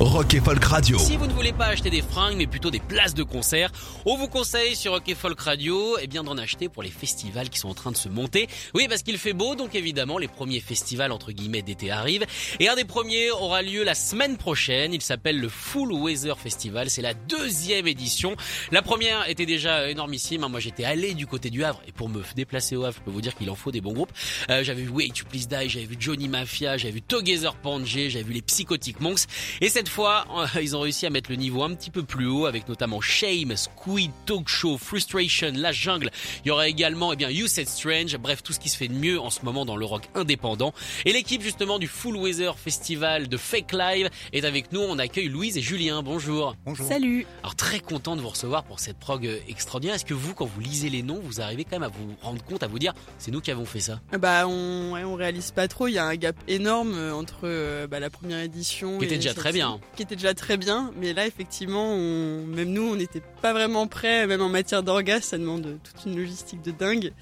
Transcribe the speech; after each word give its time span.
Rock 0.00 0.34
et 0.34 0.40
Folk 0.40 0.64
Radio. 0.64 0.96
Si 0.96 1.16
vous 1.16 1.26
ne 1.26 1.32
voulez 1.32 1.52
pas 1.52 1.66
acheter 1.66 1.90
des 1.90 2.02
fringues, 2.02 2.36
mais 2.36 2.46
plutôt 2.46 2.70
des 2.70 2.78
places 2.78 3.14
de 3.14 3.24
concert, 3.24 3.72
on 4.06 4.16
vous 4.16 4.28
conseille 4.28 4.76
sur 4.76 4.92
Rock 4.92 5.08
et 5.08 5.16
Folk 5.16 5.40
Radio 5.40 5.98
eh 6.00 6.06
bien 6.06 6.22
d'en 6.22 6.38
acheter 6.38 6.68
pour 6.68 6.84
les 6.84 6.90
festivals 6.90 7.50
qui 7.50 7.58
sont 7.58 7.68
en 7.68 7.74
train 7.74 7.90
de 7.90 7.96
se 7.96 8.08
monter. 8.08 8.46
Oui, 8.74 8.86
parce 8.88 9.02
qu'il 9.02 9.18
fait 9.18 9.32
beau, 9.32 9.56
donc 9.56 9.74
évidemment, 9.74 10.18
les 10.18 10.28
premiers 10.28 10.60
festivals 10.60 11.10
entre 11.10 11.32
guillemets 11.32 11.62
d'été 11.62 11.90
arrivent. 11.90 12.24
Et 12.60 12.68
un 12.68 12.76
des 12.76 12.84
premiers 12.84 13.32
aura 13.32 13.60
lieu 13.62 13.82
la 13.82 13.96
semaine 13.96 14.36
prochaine. 14.36 14.94
Il 14.94 15.02
s'appelle 15.02 15.40
le 15.40 15.48
Full 15.48 15.92
Weather 15.92 16.38
Festival. 16.38 16.90
C'est 16.90 17.02
la 17.02 17.14
deuxième 17.14 17.88
édition. 17.88 18.36
La 18.70 18.82
première 18.82 19.28
était 19.28 19.46
déjà 19.46 19.90
énormissime. 19.90 20.46
Moi, 20.48 20.60
j'étais 20.60 20.84
allé 20.84 21.14
du 21.14 21.26
côté 21.26 21.50
du 21.50 21.64
Havre. 21.64 21.82
Et 21.88 21.92
pour 21.92 22.08
me 22.08 22.22
déplacer 22.36 22.76
au 22.76 22.84
Havre, 22.84 22.98
je 22.98 23.02
peux 23.02 23.10
vous 23.10 23.20
dire 23.20 23.34
qu'il 23.34 23.50
en 23.50 23.56
faut 23.56 23.72
des 23.72 23.80
bons 23.80 23.94
groupes. 23.94 24.12
Euh, 24.48 24.62
j'avais 24.62 24.82
vu 24.82 24.90
Way 24.90 25.08
to 25.08 25.24
Please 25.28 25.48
Die, 25.48 25.68
j'avais 25.68 25.86
vu 25.86 25.96
Johnny 25.98 26.28
Mafia, 26.28 26.76
j'avais 26.76 26.92
vu 26.92 27.02
Together 27.02 27.56
Pangé, 27.56 28.10
j'avais 28.10 28.24
vu 28.24 28.34
les 28.34 28.42
Psychotic 28.42 29.00
Monks. 29.00 29.22
Et 29.60 29.68
cette 29.68 29.87
fois, 29.88 30.24
euh, 30.54 30.60
ils 30.62 30.76
ont 30.76 30.80
réussi 30.80 31.06
à 31.06 31.10
mettre 31.10 31.30
le 31.30 31.36
niveau 31.36 31.62
un 31.62 31.74
petit 31.74 31.90
peu 31.90 32.02
plus 32.02 32.26
haut 32.26 32.46
avec 32.46 32.68
notamment 32.68 33.00
Shame, 33.00 33.56
Squid, 33.56 34.10
Talk 34.26 34.48
Show, 34.48 34.78
Frustration, 34.78 35.52
La 35.54 35.72
Jungle. 35.72 36.10
Il 36.44 36.48
y 36.48 36.50
aura 36.50 36.68
également, 36.68 37.12
eh 37.12 37.16
bien, 37.16 37.30
You 37.30 37.46
Said 37.46 37.68
Strange. 37.68 38.16
Bref, 38.18 38.42
tout 38.42 38.52
ce 38.52 38.60
qui 38.60 38.68
se 38.68 38.76
fait 38.76 38.88
de 38.88 38.94
mieux 38.94 39.20
en 39.20 39.30
ce 39.30 39.40
moment 39.44 39.64
dans 39.64 39.76
le 39.76 39.84
rock 39.84 40.08
indépendant. 40.14 40.72
Et 41.04 41.12
l'équipe, 41.12 41.42
justement, 41.42 41.78
du 41.78 41.88
Full 41.88 42.16
Weather 42.16 42.58
Festival 42.58 43.28
de 43.28 43.36
Fake 43.36 43.72
Live 43.72 44.10
est 44.32 44.44
avec 44.44 44.72
nous. 44.72 44.80
On 44.80 44.98
accueille 44.98 45.28
Louise 45.28 45.56
et 45.56 45.62
Julien. 45.62 46.02
Bonjour. 46.02 46.54
Salut. 46.88 47.26
Alors, 47.42 47.54
très 47.56 47.80
content 47.80 48.16
de 48.16 48.20
vous 48.20 48.28
recevoir 48.28 48.64
pour 48.64 48.80
cette 48.80 48.98
prog 48.98 49.26
euh, 49.26 49.38
extraordinaire. 49.48 49.94
Est-ce 49.96 50.04
que 50.04 50.14
vous, 50.14 50.34
quand 50.34 50.46
vous 50.46 50.60
lisez 50.60 50.90
les 50.90 51.02
noms, 51.02 51.20
vous 51.22 51.40
arrivez 51.40 51.64
quand 51.64 51.72
même 51.78 51.82
à 51.82 51.88
vous 51.88 52.14
rendre 52.22 52.42
compte, 52.44 52.62
à 52.62 52.66
vous 52.66 52.78
dire, 52.78 52.92
c'est 53.18 53.30
nous 53.30 53.40
qui 53.40 53.50
avons 53.50 53.64
fait 53.64 53.80
ça? 53.80 54.00
Bah 54.18 54.46
on, 54.46 54.92
ouais, 54.92 55.04
on 55.04 55.14
réalise 55.14 55.50
pas 55.50 55.68
trop. 55.68 55.86
Il 55.88 55.92
y 55.94 55.98
a 55.98 56.04
un 56.04 56.16
gap 56.16 56.36
énorme 56.48 56.92
euh, 56.94 57.12
entre 57.14 57.40
euh, 57.44 57.86
bah, 57.86 58.00
la 58.00 58.10
première 58.10 58.40
édition 58.40 58.98
Qui 58.98 59.04
et 59.04 59.06
était 59.06 59.16
déjà 59.16 59.30
cette- 59.30 59.38
très 59.38 59.52
bien. 59.52 59.77
Qui 59.96 60.02
était 60.02 60.16
déjà 60.16 60.34
très 60.34 60.56
bien, 60.56 60.92
mais 60.96 61.12
là 61.12 61.26
effectivement, 61.26 61.96
même 61.96 62.70
nous, 62.70 62.92
on 62.92 62.96
n'était 62.96 63.22
pas 63.42 63.52
vraiment 63.52 63.86
prêts, 63.86 64.26
même 64.26 64.40
en 64.40 64.48
matière 64.48 64.82
d'orgas, 64.82 65.20
ça 65.20 65.38
demande 65.38 65.78
toute 65.82 66.06
une 66.06 66.16
logistique 66.16 66.62
de 66.62 66.70
dingue. 66.70 67.12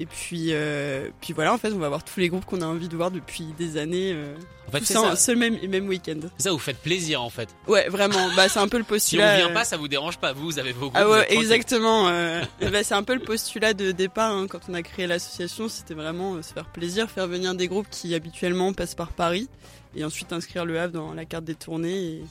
Et 0.00 0.06
puis, 0.06 0.48
euh, 0.50 1.08
puis 1.20 1.32
voilà, 1.32 1.52
en 1.54 1.58
fait, 1.58 1.72
on 1.72 1.78
va 1.78 1.88
voir 1.88 2.02
tous 2.02 2.18
les 2.18 2.28
groupes 2.28 2.44
qu'on 2.44 2.60
a 2.62 2.66
envie 2.66 2.88
de 2.88 2.96
voir 2.96 3.12
depuis 3.12 3.44
des 3.56 3.76
années. 3.76 4.12
Euh, 4.12 4.34
En 4.66 4.72
fait, 4.72 4.80
tout 4.80 4.86
c'est 4.86 4.94
ça 4.94 5.08
un 5.08 5.14
seul 5.14 5.36
même 5.36 5.56
même 5.68 5.86
week-end. 5.86 6.18
C'est 6.36 6.44
ça, 6.44 6.50
vous 6.50 6.58
faites 6.58 6.78
plaisir, 6.78 7.22
en 7.22 7.30
fait. 7.30 7.48
Ouais, 7.68 7.88
vraiment. 7.88 8.28
Bah 8.34 8.48
c'est 8.48 8.58
un 8.58 8.66
peu 8.66 8.78
le 8.78 8.82
Si 8.88 8.88
on 8.90 8.94
postulat. 8.94 9.36
vient 9.36 9.50
euh, 9.50 9.54
pas, 9.54 9.64
ça 9.64 9.76
vous 9.76 9.86
dérange 9.86 10.18
pas. 10.18 10.32
Vous, 10.32 10.42
vous 10.46 10.58
avez 10.58 10.72
vos 10.72 10.90
groupes. 10.90 10.96
Ah 10.96 11.08
ouais, 11.08 11.32
exactement. 11.32 12.08
euh, 12.08 12.42
ben, 12.60 12.82
c'est 12.82 12.94
un 12.94 13.04
peu 13.04 13.14
le 13.14 13.20
postulat 13.20 13.72
de 13.72 13.92
départ 13.92 14.32
hein, 14.32 14.46
quand 14.48 14.60
on 14.68 14.74
a 14.74 14.82
créé 14.82 15.06
l'association. 15.06 15.68
C'était 15.68 15.94
vraiment 15.94 16.42
se 16.42 16.52
faire 16.52 16.66
plaisir, 16.66 17.08
faire 17.08 17.28
venir 17.28 17.54
des 17.54 17.68
groupes 17.68 17.86
qui 17.88 18.16
habituellement 18.16 18.72
passent 18.72 18.96
par 18.96 19.12
Paris 19.12 19.48
et 19.94 20.04
ensuite 20.04 20.32
inscrire 20.32 20.64
le 20.64 20.80
Havre 20.80 20.92
dans 20.92 21.14
la 21.14 21.24
carte 21.24 21.44
des 21.44 21.54
tournées 21.54 22.16
et 22.16 22.24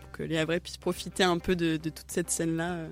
pour 0.00 0.10
que 0.10 0.22
les 0.24 0.36
Havrais 0.36 0.58
puissent 0.58 0.78
profiter 0.78 1.22
un 1.22 1.38
peu 1.38 1.54
de, 1.54 1.76
de 1.76 1.90
toute 1.90 2.10
cette 2.10 2.28
scène-là 2.28 2.72
euh, 2.72 2.88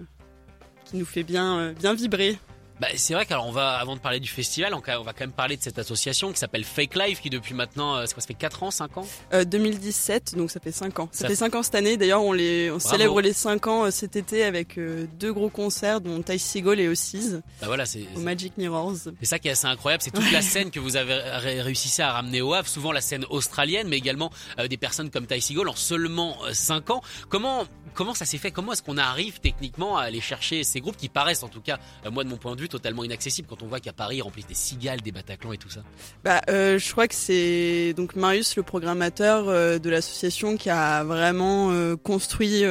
qui 0.85 0.97
nous 0.97 1.05
fait 1.07 1.25
bien, 1.25 1.73
bien 1.73 1.93
vibrer. 1.93 2.39
Bah, 2.81 2.89
c'est 2.97 3.15
vrai 3.15 3.25
qu'alors 3.25 3.47
on 3.47 3.53
va, 3.53 3.77
avant 3.79 3.97
de 3.97 4.01
parler 4.01 4.21
du 4.21 4.29
festival, 4.29 4.75
on, 4.75 4.79
on 4.79 5.03
va 5.03 5.13
quand 5.13 5.21
même 5.21 5.33
parler 5.33 5.57
de 5.57 5.63
cette 5.63 5.79
association 5.79 6.31
qui 6.33 6.39
s'appelle 6.39 6.65
Fake 6.65 6.95
Life, 6.95 7.21
qui 7.23 7.31
depuis 7.31 7.55
maintenant, 7.55 7.97
euh, 7.97 8.05
c'est 8.07 8.13
quoi, 8.15 8.21
ça 8.21 8.27
fait 8.27 8.35
4 8.35 8.63
ans, 8.65 8.71
5 8.71 8.99
ans? 8.99 9.07
Euh, 9.33 9.45
2017, 9.45 10.35
donc 10.37 10.51
ça 10.51 10.61
fait 10.61 10.73
5 10.73 10.99
ans. 10.99 11.09
Ça, 11.13 11.21
Ça 11.21 11.25
fait 11.27 11.33
fait- 11.35 11.37
5 11.41 11.55
ans 11.55 11.63
cette 11.63 11.75
année. 11.75 11.97
D'ailleurs, 11.97 12.23
on, 12.23 12.33
les, 12.33 12.71
on 12.71 12.79
célèbre 12.79 13.21
les 13.21 13.33
5 13.33 13.67
ans 13.67 13.85
euh, 13.87 13.91
cet 13.91 14.17
été 14.17 14.45
avec 14.45 14.77
euh, 14.79 15.07
deux 15.19 15.33
gros 15.33 15.49
concerts, 15.49 16.01
dont 16.01 16.21
Ty 16.23 16.39
Seagull 16.39 16.79
et 16.81 16.89
Ossies, 16.89 17.33
Bah 17.61 17.67
voilà, 17.67 17.87
c'est 17.87 18.05
au 18.15 18.21
Magic 18.21 18.53
Mirrors. 18.59 18.95
c'est 19.21 19.27
ça 19.27 19.39
qui 19.39 19.49
est 19.49 19.53
assez 19.53 19.67
incroyable, 19.67 20.03
c'est 20.03 20.11
toute 20.11 20.31
la 20.31 20.43
scène 20.43 20.71
que 20.71 20.79
vous 20.81 20.97
avez 20.97 21.15
ré- 21.15 21.63
réussi 21.63 22.03
à 22.03 22.13
ramener 22.13 22.43
au 22.43 22.53
Havre, 22.55 22.69
souvent 22.69 22.93
la 22.93 23.01
scène 23.01 23.25
australienne, 23.31 23.89
mais 23.89 23.97
également 23.97 24.31
euh, 24.59 24.69
des 24.69 24.77
personnes 24.77 25.11
comme 25.11 25.27
Ty 25.27 25.41
Seagull 25.41 25.69
en 25.69 25.77
seulement 25.77 26.37
5 26.53 26.91
ans. 26.91 27.01
Comment 27.29 27.65
comment 27.95 28.13
ça 28.13 28.27
s'est 28.27 28.37
fait? 28.37 28.51
Comment 28.51 28.73
est-ce 28.75 28.83
qu'on 28.83 28.99
arrive 28.99 29.41
techniquement 29.41 29.97
à 29.97 30.03
aller 30.03 30.21
chercher 30.21 30.65
ces 30.65 30.81
groupes 30.81 30.99
qui 30.99 31.09
paraissent, 31.09 31.43
en 31.43 31.49
tout 31.49 31.63
cas, 31.63 31.79
moi 32.13 32.25
de 32.25 32.29
mon 32.29 32.37
point 32.37 32.55
de 32.55 32.61
vue, 32.61 32.66
totalement 32.69 33.05
inaccessibles 33.05 33.49
quand 33.49 33.63
on 33.63 33.67
voit 33.67 33.81
qu'à 33.81 33.93
Paris 33.93 34.17
ils 34.17 34.23
remplissent 34.23 34.47
des 34.47 34.55
cigales, 34.55 35.01
des 35.01 35.13
Bataclans 35.13 35.53
et 35.53 35.59
tout 35.59 35.71
ça. 35.71 35.83
Bah, 36.25 36.41
euh, 36.49 36.79
je 36.79 36.93
crois 36.93 37.09
que 37.09 37.15
c'est 37.15 37.95
donc 37.95 38.17
Marius, 38.17 38.57
le 38.57 38.63
programmateur 38.63 39.49
euh, 39.49 39.79
de 39.79 39.91
l'association, 39.91 40.57
qui 40.57 40.71
a 40.71 41.05
vraiment 41.05 41.71
euh, 41.71 41.97
construit, 41.97 42.65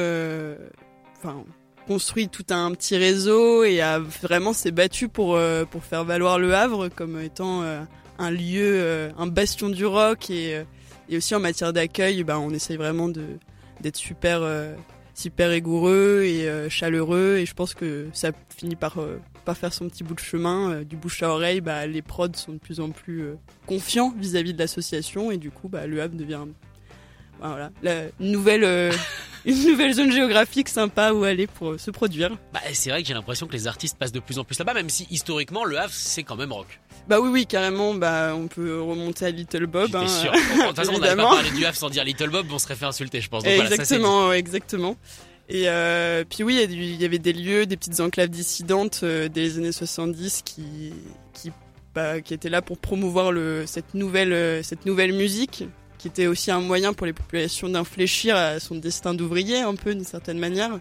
enfin 1.18 1.44
construit 1.86 2.28
tout 2.28 2.46
un 2.50 2.72
petit 2.72 2.96
réseau 2.96 3.62
et 3.62 3.80
a 3.80 4.00
vraiment 4.00 4.52
s'est 4.52 4.72
battu 4.72 5.08
pour 5.08 5.38
pour 5.70 5.84
faire 5.84 6.04
valoir 6.04 6.38
le 6.38 6.52
Havre 6.54 6.88
comme 6.88 7.20
étant 7.20 7.62
un 8.18 8.30
lieu, 8.30 9.10
un 9.16 9.26
bastion 9.26 9.68
du 9.68 9.86
rock 9.86 10.30
et 10.30 10.64
et 11.08 11.16
aussi 11.16 11.36
en 11.36 11.40
matière 11.40 11.72
d'accueil, 11.72 12.24
bah, 12.24 12.40
on 12.40 12.50
essaye 12.50 12.76
vraiment 12.76 13.08
d'être 13.08 13.96
super 13.96 14.40
super 15.16 15.50
rigoureux 15.50 16.22
et 16.24 16.48
euh, 16.48 16.68
chaleureux. 16.68 17.38
Et 17.38 17.46
je 17.46 17.54
pense 17.54 17.74
que 17.74 18.08
ça 18.12 18.30
finit 18.56 18.76
par 18.76 18.98
euh, 18.98 19.18
par 19.44 19.56
faire 19.56 19.72
son 19.72 19.88
petit 19.88 20.04
bout 20.04 20.14
de 20.14 20.20
chemin 20.20 20.70
euh, 20.70 20.84
du 20.84 20.96
bouche 20.96 21.22
à 21.22 21.30
oreille. 21.30 21.60
Bah 21.60 21.86
les 21.86 22.02
prods 22.02 22.34
sont 22.34 22.52
de 22.52 22.58
plus 22.58 22.78
en 22.80 22.90
plus 22.90 23.30
confiants 23.66 24.14
vis-à-vis 24.16 24.52
de 24.54 24.58
l'association. 24.58 25.30
Et 25.30 25.38
du 25.38 25.50
coup 25.50 25.68
bah 25.68 25.86
le 25.86 26.00
Havre 26.00 26.14
devient 26.14 26.44
bah, 27.40 27.48
voilà 27.48 27.70
la 27.82 28.04
nouvelle 28.20 28.92
une 29.46 29.64
nouvelle 29.64 29.94
zone 29.94 30.12
géographique 30.12 30.68
sympa 30.68 31.12
où 31.12 31.24
aller 31.24 31.46
pour 31.46 31.80
se 31.80 31.90
produire. 31.90 32.36
Bah 32.52 32.60
c'est 32.72 32.90
vrai 32.90 33.02
que 33.02 33.08
j'ai 33.08 33.14
l'impression 33.14 33.46
que 33.46 33.52
les 33.52 33.66
artistes 33.66 33.98
passent 33.98 34.12
de 34.12 34.20
plus 34.20 34.38
en 34.38 34.44
plus 34.44 34.58
là-bas, 34.58 34.74
même 34.74 34.90
si 34.90 35.06
historiquement 35.10 35.64
le 35.64 35.78
Havre 35.78 35.92
c'est 35.92 36.22
quand 36.22 36.36
même 36.36 36.52
rock. 36.52 36.80
Bah 37.08 37.20
oui 37.20 37.28
oui 37.30 37.46
carrément 37.46 37.94
bah 37.94 38.34
on 38.34 38.48
peut 38.48 38.80
remonter 38.80 39.26
à 39.26 39.30
Little 39.30 39.66
Bob 39.66 39.94
hein, 39.94 40.08
sûr. 40.08 40.32
De 40.32 40.66
toute 40.68 40.76
façon, 40.76 40.92
on 40.94 40.98
n'allait 40.98 41.16
pas 41.16 41.22
parler 41.22 41.50
du 41.50 41.64
Havre 41.64 41.76
sans 41.76 41.90
dire 41.90 42.04
Little 42.04 42.30
Bob, 42.30 42.46
on 42.50 42.58
serait 42.58 42.74
fait 42.74 42.84
insulter, 42.84 43.20
je 43.20 43.28
pense. 43.28 43.44
Donc 43.44 43.54
voilà, 43.54 43.70
ça, 43.70 43.76
c'est 43.76 43.82
exactement, 43.82 44.32
exactement. 44.32 44.96
Et 45.48 45.68
euh, 45.68 46.24
puis 46.28 46.42
oui, 46.42 46.66
il 46.68 47.00
y 47.00 47.04
avait 47.04 47.20
des 47.20 47.32
lieux, 47.32 47.66
des 47.66 47.76
petites 47.76 48.00
enclaves 48.00 48.28
dissidentes 48.28 49.00
euh, 49.04 49.28
des 49.28 49.58
années 49.58 49.70
70 49.70 50.42
qui 50.44 50.92
qui, 51.32 51.52
bah, 51.94 52.20
qui 52.20 52.34
étaient 52.34 52.48
là 52.48 52.62
pour 52.62 52.78
promouvoir 52.78 53.32
le, 53.32 53.64
cette 53.66 53.94
nouvelle 53.94 54.32
euh, 54.32 54.62
cette 54.62 54.84
nouvelle 54.86 55.12
musique, 55.12 55.64
qui 55.98 56.08
était 56.08 56.26
aussi 56.26 56.50
un 56.50 56.60
moyen 56.60 56.92
pour 56.92 57.06
les 57.06 57.12
populations 57.12 57.68
d'infléchir 57.68 58.36
à 58.36 58.60
son 58.60 58.74
destin 58.74 59.14
d'ouvrier 59.14 59.60
un 59.60 59.74
peu 59.74 59.94
d'une 59.94 60.04
certaine 60.04 60.38
manière. 60.38 60.78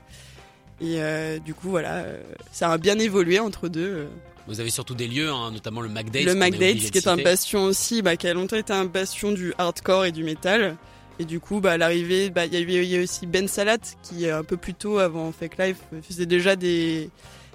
Et 0.82 1.02
euh, 1.02 1.40
du 1.40 1.54
coup 1.54 1.70
voilà, 1.70 2.00
euh, 2.00 2.22
ça 2.52 2.72
a 2.72 2.78
bien 2.78 3.00
évolué 3.00 3.40
entre 3.40 3.70
deux. 3.70 4.08
Vous 4.48 4.60
avez 4.60 4.70
surtout 4.70 4.94
des 4.96 5.08
lieux, 5.08 5.30
hein, 5.32 5.52
notamment 5.52 5.82
le 5.82 5.90
McDates. 5.90 6.24
le 6.26 6.34
de 6.34 6.90
qui 6.92 6.98
est 6.98 7.08
un 7.08 7.18
bastion 7.18 7.64
aussi, 7.64 8.02
bah, 8.02 8.16
qui 8.16 8.28
a 8.28 8.34
longtemps 8.34 8.58
été 8.58 8.74
un 8.74 8.86
bastion 8.86 9.32
du 9.32 9.54
hardcore 9.58 10.06
et 10.06 10.12
du 10.12 10.24
métal. 10.24 10.76
Et 11.18 11.26
du 11.26 11.40
coup, 11.40 11.62
bah, 11.62 11.72
à 11.74 11.78
l'arrivée, 11.78 12.30
bah, 12.30 12.46
il 12.46 12.54
y, 12.54 12.58
avait- 12.58 12.86
il 12.86 12.92
y 12.92 12.98
a 12.98 13.02
aussi 13.02 13.26
Ben 13.26 13.48
Salat, 13.48 13.78
qui 14.04 14.26
euh, 14.28 14.40
un 14.40 14.44
peu 14.44 14.58
plus 14.58 14.74
tôt, 14.74 15.00
avant 15.00 15.32
Fake 15.32 15.58
Life, 15.58 15.78
euh, 15.94 16.02
faisait 16.02 16.26
déjà 16.26 16.56
des, 16.58 17.10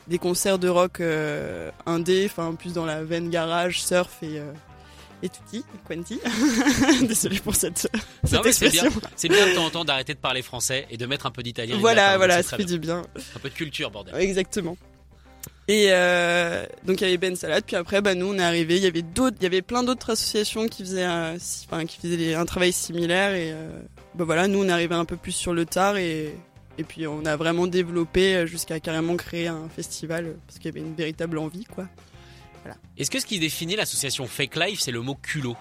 des 0.08 0.18
concerts 0.18 0.58
de 0.58 0.68
rock 0.68 1.00
euh, 1.00 1.70
indé, 1.86 2.24
enfin 2.26 2.54
plus 2.54 2.72
dans 2.72 2.86
la 2.86 3.04
veine 3.04 3.28
garage, 3.30 3.82
surf 3.82 4.10
et, 4.22 4.38
euh, 4.40 4.50
et 5.22 5.28
tutti, 5.28 5.62
quanti. 5.86 6.18
Désolé 7.06 7.38
pour 7.38 7.54
cette, 7.54 7.78
cette 7.78 8.32
Non, 8.32 8.41
mais 8.44 8.53
c'est 8.53 8.70
bien, 8.70 8.84
expression. 8.84 9.10
c'est 9.15 9.28
bien 9.28 9.47
de 9.47 9.54
temps 9.54 9.66
en 9.66 9.70
temps 9.70 9.84
d'arrêter 9.84 10.15
de 10.15 10.18
parler 10.18 10.41
français 10.42 10.86
et 10.91 10.97
de 10.97 11.04
mettre 11.06 11.26
un 11.26 11.30
peu 11.30 11.42
d'italien. 11.42 11.76
Voilà, 11.78 12.16
voilà, 12.16 12.42
ça 12.42 12.56
fait 12.56 12.65
du 12.65 12.78
bien. 12.78 13.03
Un 13.36 13.38
peu 13.38 13.50
de 13.50 13.54
culture, 13.54 13.91
bordel. 13.91 14.15
Exactement. 14.16 14.76
Et 15.72 15.86
euh, 15.90 16.64
donc 16.84 17.00
il 17.00 17.04
y 17.04 17.06
avait 17.06 17.16
Ben 17.16 17.36
Salade, 17.36 17.62
puis 17.64 17.76
après 17.76 18.00
bah 18.00 18.16
nous 18.16 18.26
on 18.26 18.38
est 18.38 18.42
arrivé, 18.42 18.76
il 18.78 18.82
y 18.82 18.86
avait 18.88 19.02
d'autres, 19.02 19.36
il 19.38 19.44
y 19.44 19.46
avait 19.46 19.62
plein 19.62 19.84
d'autres 19.84 20.10
associations 20.10 20.66
qui 20.66 20.82
faisaient, 20.82 21.04
un, 21.04 21.36
si- 21.38 21.64
enfin, 21.70 21.84
qui 21.86 21.96
faisaient 22.00 22.16
des- 22.16 22.34
un 22.34 22.44
travail 22.44 22.72
similaire 22.72 23.34
et 23.34 23.52
euh, 23.52 23.68
bah 24.16 24.24
voilà 24.24 24.48
nous 24.48 24.64
on 24.64 24.68
est 24.68 24.72
arrivé 24.72 24.96
un 24.96 25.04
peu 25.04 25.14
plus 25.16 25.30
sur 25.30 25.52
le 25.54 25.66
tard 25.66 25.96
et 25.96 26.34
et 26.78 26.82
puis 26.82 27.06
on 27.06 27.24
a 27.24 27.36
vraiment 27.36 27.68
développé 27.68 28.34
euh, 28.34 28.46
jusqu'à 28.46 28.80
carrément 28.80 29.14
créer 29.14 29.46
un 29.46 29.68
festival 29.68 30.24
euh, 30.26 30.32
parce 30.46 30.58
qu'il 30.58 30.74
y 30.74 30.76
avait 30.76 30.80
une 30.84 30.94
véritable 30.96 31.38
envie 31.38 31.64
quoi. 31.66 31.86
Est-ce 32.98 33.10
que 33.10 33.20
ce 33.20 33.26
qui 33.26 33.38
définit 33.38 33.76
l'association 33.76 34.26
Fake 34.26 34.56
Life, 34.56 34.80
c'est 34.80 34.90
le 34.92 35.02
mot 35.02 35.14
culot? 35.14 35.56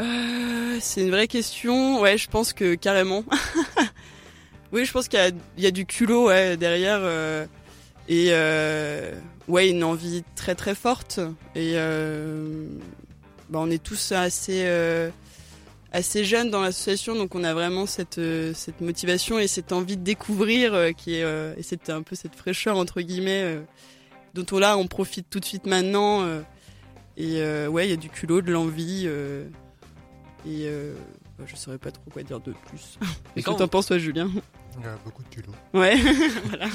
Euh, 0.00 0.78
c'est 0.80 1.02
une 1.02 1.10
vraie 1.10 1.28
question. 1.28 2.00
Ouais, 2.00 2.16
je 2.18 2.28
pense 2.28 2.52
que 2.54 2.74
carrément. 2.76 3.24
oui, 4.72 4.84
je 4.84 4.92
pense 4.92 5.06
qu'il 5.08 5.18
y 5.18 5.22
a, 5.22 5.28
il 5.58 5.62
y 5.62 5.66
a 5.66 5.70
du 5.70 5.86
culot 5.86 6.28
ouais, 6.28 6.56
derrière. 6.56 6.98
euh, 7.02 7.46
et 8.08 8.28
euh, 8.30 9.12
ouais, 9.48 9.70
une 9.70 9.84
envie 9.84 10.24
très 10.36 10.54
très 10.54 10.74
forte. 10.74 11.20
Et 11.54 11.72
euh, 11.74 12.66
bah, 13.48 13.58
on 13.62 13.70
est 13.70 13.82
tous 13.82 14.12
assez, 14.12 14.64
euh, 14.66 15.10
assez 15.92 16.24
jeune 16.24 16.50
dans 16.50 16.60
l'association, 16.60 17.14
donc 17.14 17.34
on 17.34 17.44
a 17.44 17.54
vraiment 17.54 17.86
cette 17.86 18.20
cette 18.54 18.80
motivation 18.80 19.38
et 19.38 19.46
cette 19.46 19.72
envie 19.72 19.96
de 19.96 20.02
découvrir 20.02 20.94
qui 20.96 21.14
est 21.14 21.24
et 21.56 21.62
c'était 21.62 21.92
un 21.92 22.02
peu 22.02 22.16
cette 22.16 22.34
fraîcheur 22.34 22.76
entre 22.76 23.00
guillemets 23.00 23.58
dont 24.34 24.46
on 24.50 24.58
là 24.58 24.76
on 24.76 24.88
profite 24.88 25.30
tout 25.30 25.38
de 25.38 25.44
suite 25.44 25.66
maintenant 25.66 26.26
et 27.16 27.40
ouais 27.68 27.86
il 27.86 27.90
y 27.90 27.92
a 27.92 27.96
du 27.96 28.08
culot, 28.08 28.42
de 28.42 28.50
l'envie 28.50 29.06
et 30.46 30.68
bah, 31.38 31.44
je 31.46 31.54
saurais 31.54 31.78
pas 31.78 31.92
trop 31.92 32.10
quoi 32.10 32.24
dire 32.24 32.40
de 32.40 32.52
plus. 32.66 32.98
Qu'est-ce 33.34 33.46
que 33.46 33.52
t'en 33.52 33.68
penses 33.68 33.86
toi 33.86 33.98
Julien? 33.98 34.30
Il 34.78 34.84
y 34.84 34.88
a 34.88 34.96
beaucoup 35.04 35.22
de 35.22 35.28
culot. 35.28 35.52
Ouais, 35.72 35.96
voilà. 36.44 36.66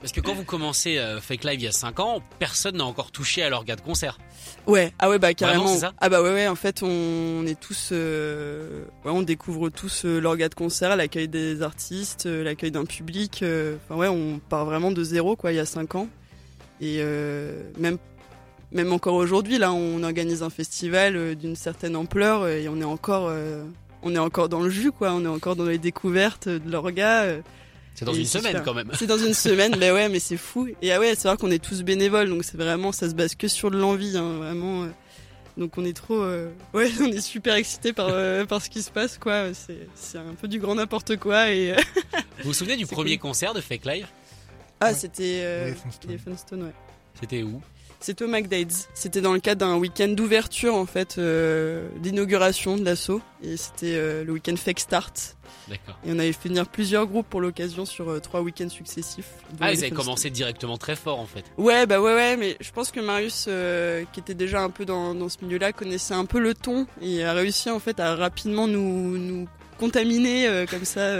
Parce 0.00 0.12
que, 0.12 0.20
quand 0.20 0.34
vous 0.34 0.44
commencez 0.44 0.98
euh, 0.98 1.20
Fake 1.20 1.44
Live 1.44 1.60
il 1.60 1.64
y 1.64 1.68
a 1.68 1.72
5 1.72 2.00
ans, 2.00 2.22
personne 2.38 2.76
n'a 2.76 2.84
encore 2.84 3.10
touché 3.10 3.42
à 3.42 3.50
l'orga 3.50 3.76
de 3.76 3.80
concert. 3.80 4.18
Ouais, 4.66 4.92
ah 4.98 5.08
ouais, 5.08 5.18
bah 5.18 5.34
carrément. 5.34 5.66
ça? 5.66 5.92
Ah 6.00 6.08
bah 6.08 6.22
ouais, 6.22 6.32
ouais, 6.32 6.48
en 6.48 6.54
fait, 6.54 6.82
on 6.82 7.44
est 7.46 7.58
tous. 7.58 7.90
Euh, 7.92 8.84
ouais, 9.04 9.10
on 9.10 9.22
découvre 9.22 9.68
tous 9.70 10.04
euh, 10.04 10.20
l'orga 10.20 10.48
de 10.48 10.54
concert, 10.54 10.96
l'accueil 10.96 11.28
des 11.28 11.62
artistes, 11.62 12.26
l'accueil 12.26 12.70
d'un 12.70 12.84
public. 12.84 13.44
Enfin 13.44 13.96
ouais, 13.98 14.08
on 14.08 14.38
part 14.38 14.64
vraiment 14.64 14.90
de 14.90 15.02
zéro, 15.02 15.36
quoi, 15.36 15.52
il 15.52 15.56
y 15.56 15.60
a 15.60 15.66
5 15.66 15.94
ans. 15.94 16.08
Et 16.80 17.02
même. 17.78 17.98
Même 18.74 18.90
encore 18.90 19.16
aujourd'hui, 19.16 19.58
là, 19.58 19.70
on 19.74 20.02
organise 20.02 20.42
un 20.42 20.48
festival 20.48 21.34
d'une 21.34 21.56
certaine 21.56 21.94
ampleur 21.94 22.48
et 22.48 22.70
on 22.70 22.80
est 22.80 22.84
encore 22.84 23.30
on 24.02 24.14
est 24.14 24.18
encore 24.18 24.48
dans 24.48 24.60
le 24.60 24.70
jus, 24.70 24.92
quoi. 24.92 25.12
On 25.12 25.24
est 25.24 25.28
encore 25.28 25.56
dans 25.56 25.64
les 25.64 25.78
découvertes 25.78 26.48
de 26.48 26.70
l'orga. 26.70 27.22
Euh, 27.22 27.40
c'est 27.94 28.04
dans 28.04 28.14
une 28.14 28.24
semaine 28.24 28.62
quand 28.64 28.74
même. 28.74 28.90
C'est 28.94 29.06
dans 29.06 29.18
une 29.18 29.34
semaine, 29.34 29.76
mais 29.78 29.90
ouais, 29.90 30.08
mais 30.08 30.18
c'est 30.18 30.36
fou. 30.36 30.68
Et 30.80 30.92
ah 30.92 30.98
ouais, 30.98 31.14
c'est 31.14 31.28
vrai 31.28 31.36
qu'on 31.36 31.50
est 31.50 31.62
tous 31.62 31.82
bénévoles, 31.82 32.28
donc 32.28 32.42
c'est 32.44 32.56
vraiment, 32.56 32.90
ça 32.90 33.08
se 33.08 33.14
base 33.14 33.34
que 33.34 33.48
sur 33.48 33.70
de 33.70 33.76
l'envie, 33.76 34.16
hein, 34.16 34.38
vraiment. 34.38 34.84
Euh. 34.84 34.88
Donc 35.58 35.76
on 35.76 35.84
est 35.84 35.92
trop, 35.92 36.22
euh, 36.22 36.48
ouais, 36.72 36.90
on 37.00 37.12
est 37.12 37.20
super 37.20 37.54
excités 37.54 37.92
par 37.92 38.08
par 38.46 38.62
ce 38.62 38.70
qui 38.70 38.82
se 38.82 38.90
passe, 38.90 39.18
quoi. 39.18 39.48
C'est 39.52 40.18
un 40.18 40.34
peu 40.40 40.48
du 40.48 40.58
grand 40.58 40.74
n'importe 40.74 41.16
quoi 41.18 41.50
et. 41.50 41.72
vous 42.38 42.44
vous 42.44 42.54
souvenez 42.54 42.76
du 42.76 42.86
premier 42.86 43.18
concert 43.18 43.52
de 43.52 43.60
Fake 43.60 43.84
Live 43.84 44.06
Ah, 44.80 44.94
c'était 44.94 45.74
les 46.08 46.18
Funstone, 46.18 46.62
ouais. 46.62 46.74
C'était 47.20 47.42
où? 47.42 47.60
C'était 48.02 48.24
au 48.24 48.28
McDade's. 48.28 48.88
C'était 48.94 49.20
dans 49.20 49.32
le 49.32 49.40
cadre 49.40 49.66
d'un 49.66 49.76
week-end 49.76 50.08
d'ouverture 50.08 50.74
en 50.74 50.86
fait, 50.86 51.16
euh, 51.18 51.88
d'inauguration 51.98 52.76
de 52.76 52.84
l'assaut. 52.84 53.20
Et 53.42 53.56
c'était 53.56 53.94
euh, 53.94 54.24
le 54.24 54.32
week-end 54.32 54.56
Fake 54.56 54.80
Start. 54.80 55.36
D'accord. 55.68 55.98
Et 56.04 56.10
on 56.10 56.18
avait 56.18 56.32
fait 56.32 56.48
venir 56.48 56.66
plusieurs 56.66 57.06
groupes 57.06 57.28
pour 57.28 57.40
l'occasion 57.40 57.84
sur 57.86 58.08
euh, 58.10 58.18
trois 58.18 58.40
week-ends 58.40 58.68
successifs. 58.68 59.30
Ah, 59.60 59.72
ils 59.72 59.78
avaient 59.78 59.90
commencé 59.90 60.30
directement 60.30 60.76
très 60.76 60.96
fort 60.96 61.20
en 61.20 61.26
fait. 61.26 61.44
Ouais, 61.56 61.86
bah 61.86 62.00
ouais, 62.00 62.14
ouais, 62.14 62.36
mais 62.36 62.56
je 62.60 62.70
pense 62.72 62.90
que 62.90 63.00
Marius, 63.00 63.48
qui 64.12 64.20
était 64.20 64.34
déjà 64.34 64.62
un 64.62 64.70
peu 64.70 64.84
dans, 64.84 65.14
dans 65.14 65.28
ce 65.28 65.38
milieu-là, 65.42 65.72
connaissait 65.72 66.14
un 66.14 66.24
peu 66.24 66.40
le 66.40 66.54
ton 66.54 66.86
et 67.00 67.24
a 67.24 67.32
réussi 67.32 67.70
en 67.70 67.78
fait 67.78 68.00
à 68.00 68.16
rapidement 68.16 68.66
nous, 68.66 69.18
nous 69.18 69.48
contaminer 69.78 70.64
comme 70.70 70.84
ça. 70.84 71.16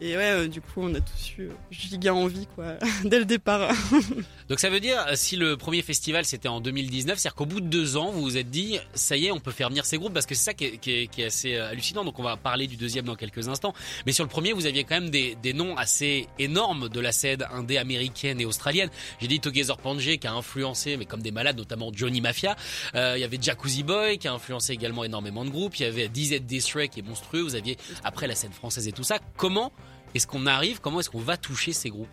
Et 0.00 0.16
ouais, 0.16 0.30
euh, 0.30 0.48
du 0.48 0.60
coup, 0.60 0.82
on 0.82 0.94
a 0.94 1.00
tous 1.00 1.32
eu 1.38 1.48
euh, 1.48 1.52
giga 1.72 2.14
envie, 2.14 2.46
quoi, 2.54 2.74
dès 3.04 3.18
le 3.18 3.24
départ. 3.24 3.72
Donc 4.48 4.60
ça 4.60 4.70
veut 4.70 4.78
dire, 4.78 5.04
euh, 5.08 5.12
si 5.16 5.36
le 5.36 5.56
premier 5.56 5.82
festival 5.82 6.24
c'était 6.24 6.48
en 6.48 6.60
2019, 6.60 7.18
c'est-à-dire 7.18 7.34
qu'au 7.34 7.46
bout 7.46 7.60
de 7.60 7.66
deux 7.66 7.96
ans, 7.96 8.12
vous 8.12 8.22
vous 8.22 8.36
êtes 8.36 8.48
dit, 8.48 8.78
ça 8.94 9.16
y 9.16 9.26
est, 9.26 9.32
on 9.32 9.40
peut 9.40 9.50
faire 9.50 9.68
venir 9.68 9.84
ces 9.84 9.98
groupes, 9.98 10.14
parce 10.14 10.24
que 10.24 10.36
c'est 10.36 10.44
ça 10.44 10.54
qui 10.54 10.66
est, 10.66 10.78
qui, 10.78 10.92
est, 10.92 11.06
qui 11.08 11.22
est, 11.22 11.26
assez 11.26 11.56
hallucinant. 11.56 12.04
Donc 12.04 12.18
on 12.20 12.22
va 12.22 12.36
parler 12.36 12.68
du 12.68 12.76
deuxième 12.76 13.06
dans 13.06 13.16
quelques 13.16 13.48
instants. 13.48 13.74
Mais 14.06 14.12
sur 14.12 14.24
le 14.24 14.30
premier, 14.30 14.52
vous 14.52 14.66
aviez 14.66 14.84
quand 14.84 14.94
même 14.94 15.10
des, 15.10 15.36
des 15.42 15.52
noms 15.52 15.76
assez 15.76 16.28
énormes 16.38 16.88
de 16.88 17.00
la 17.00 17.10
scène 17.10 17.44
indé 17.52 17.76
américaine 17.76 18.40
et 18.40 18.44
australienne. 18.44 18.90
J'ai 19.20 19.26
dit 19.26 19.40
Together 19.40 19.76
Pangé 19.76 20.18
qui 20.18 20.28
a 20.28 20.32
influencé, 20.32 20.96
mais 20.96 21.06
comme 21.06 21.22
des 21.22 21.32
malades, 21.32 21.56
notamment 21.56 21.90
Johnny 21.92 22.20
Mafia. 22.20 22.56
Euh, 22.94 23.14
il 23.16 23.20
y 23.20 23.24
avait 23.24 23.38
Jacuzzi 23.40 23.82
Boy 23.82 24.18
qui 24.18 24.28
a 24.28 24.32
influencé 24.32 24.72
également 24.72 25.02
énormément 25.02 25.44
de 25.44 25.50
groupes. 25.50 25.76
Il 25.80 25.82
y 25.82 25.86
avait 25.86 26.08
DZ 26.08 26.40
Destroy 26.46 26.88
qui 26.88 27.00
est 27.00 27.02
monstrueux. 27.02 27.42
Vous 27.42 27.56
aviez 27.56 27.76
après 28.04 28.28
la 28.28 28.34
scène 28.36 28.52
française 28.52 28.86
et 28.86 28.92
tout 28.92 29.04
ça. 29.04 29.18
Comment 29.36 29.72
est-ce 30.14 30.26
qu'on 30.26 30.46
arrive 30.46 30.80
Comment 30.80 31.00
est-ce 31.00 31.10
qu'on 31.10 31.18
va 31.20 31.36
toucher 31.36 31.72
ces 31.72 31.90
groupes? 31.90 32.08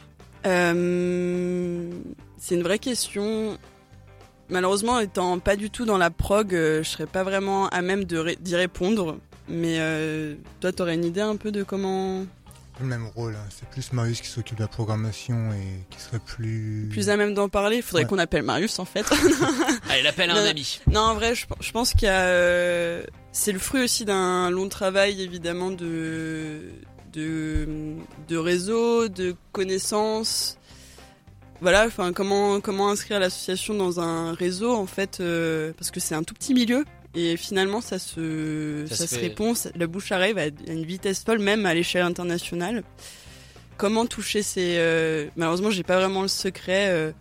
Euh, 0.45 1.89
C'est 2.37 2.55
une 2.55 2.63
vraie 2.63 2.79
question. 2.79 3.57
Malheureusement, 4.49 4.99
étant 4.99 5.39
pas 5.39 5.55
du 5.55 5.69
tout 5.71 5.85
dans 5.85 5.97
la 5.97 6.11
prog, 6.11 6.53
euh, 6.53 6.83
je 6.83 6.89
serais 6.89 7.07
pas 7.07 7.23
vraiment 7.23 7.67
à 7.69 7.81
même 7.81 8.03
d'y 8.03 8.55
répondre. 8.55 9.17
Mais 9.47 9.77
euh, 9.79 10.35
toi, 10.59 10.71
t'aurais 10.71 10.95
une 10.95 11.05
idée 11.05 11.21
un 11.21 11.35
peu 11.35 11.51
de 11.51 11.63
comment? 11.63 12.25
Le 12.79 12.85
même 12.85 13.07
rôle. 13.15 13.35
Hein. 13.35 13.45
C'est 13.49 13.67
plus 13.69 13.93
Marius 13.93 14.21
qui 14.21 14.27
s'occupe 14.27 14.57
de 14.57 14.63
la 14.63 14.67
programmation 14.67 15.51
et 15.53 15.85
qui 15.89 15.99
serait 15.99 16.19
plus. 16.19 16.89
Plus 16.91 17.09
à 17.09 17.15
même 17.17 17.33
d'en 17.33 17.47
parler. 17.47 17.77
Il 17.77 17.83
faudrait 17.83 18.05
qu'on 18.05 18.19
appelle 18.19 18.43
Marius 18.43 18.77
en 18.79 18.85
fait. 18.85 19.05
Allez, 19.89 20.05
appelle 20.07 20.29
un 20.29 20.43
ami. 20.43 20.81
Non, 20.91 21.01
en 21.01 21.13
vrai, 21.15 21.33
je, 21.35 21.71
pense 21.71 21.93
qu'il 21.93 22.07
y 22.07 22.11
a. 22.11 23.01
c'est 23.31 23.51
le 23.51 23.59
fruit 23.59 23.83
aussi 23.83 24.03
d'un 24.03 24.49
long 24.49 24.67
travail 24.67 25.21
évidemment 25.21 25.71
de 25.71 26.63
de, 27.15 27.67
de 28.27 28.37
réseau, 28.37 29.07
de 29.07 29.35
connaissances. 29.51 30.57
Voilà, 31.61 31.85
enfin 31.87 32.11
comment 32.11 32.59
comment 32.59 32.89
inscrire 32.89 33.19
l'association 33.19 33.73
dans 33.73 33.99
un 33.99 34.33
réseau 34.33 34.73
en 34.73 34.85
fait 34.85 35.19
euh, 35.19 35.71
parce 35.77 35.89
que 35.89 35.99
c'est 35.99 36.13
un 36.13 36.23
tout 36.23 36.33
petit 36.33 36.53
milieu 36.53 36.83
et 37.15 37.37
finalement 37.37 37.79
ça 37.79 37.97
se 37.97 38.85
ça, 38.89 39.07
se, 39.07 39.17
répond, 39.17 39.53
la 39.75 39.87
bouche 39.87 40.11
arrive 40.11 40.37
à 40.37 40.47
une 40.67 40.83
vitesse 40.83 41.23
folle 41.23 41.39
même 41.39 41.65
à 41.65 41.73
l'échelle 41.73 42.03
internationale. 42.03 42.83
Comment 43.77 44.05
toucher 44.05 44.43
ces 44.43 44.75
euh, 44.77 45.27
malheureusement 45.37 45.69
j'ai 45.69 45.83
pas 45.83 45.97
vraiment 45.97 46.21
le 46.23 46.27
secret. 46.27 46.89
Euh. 46.89 47.11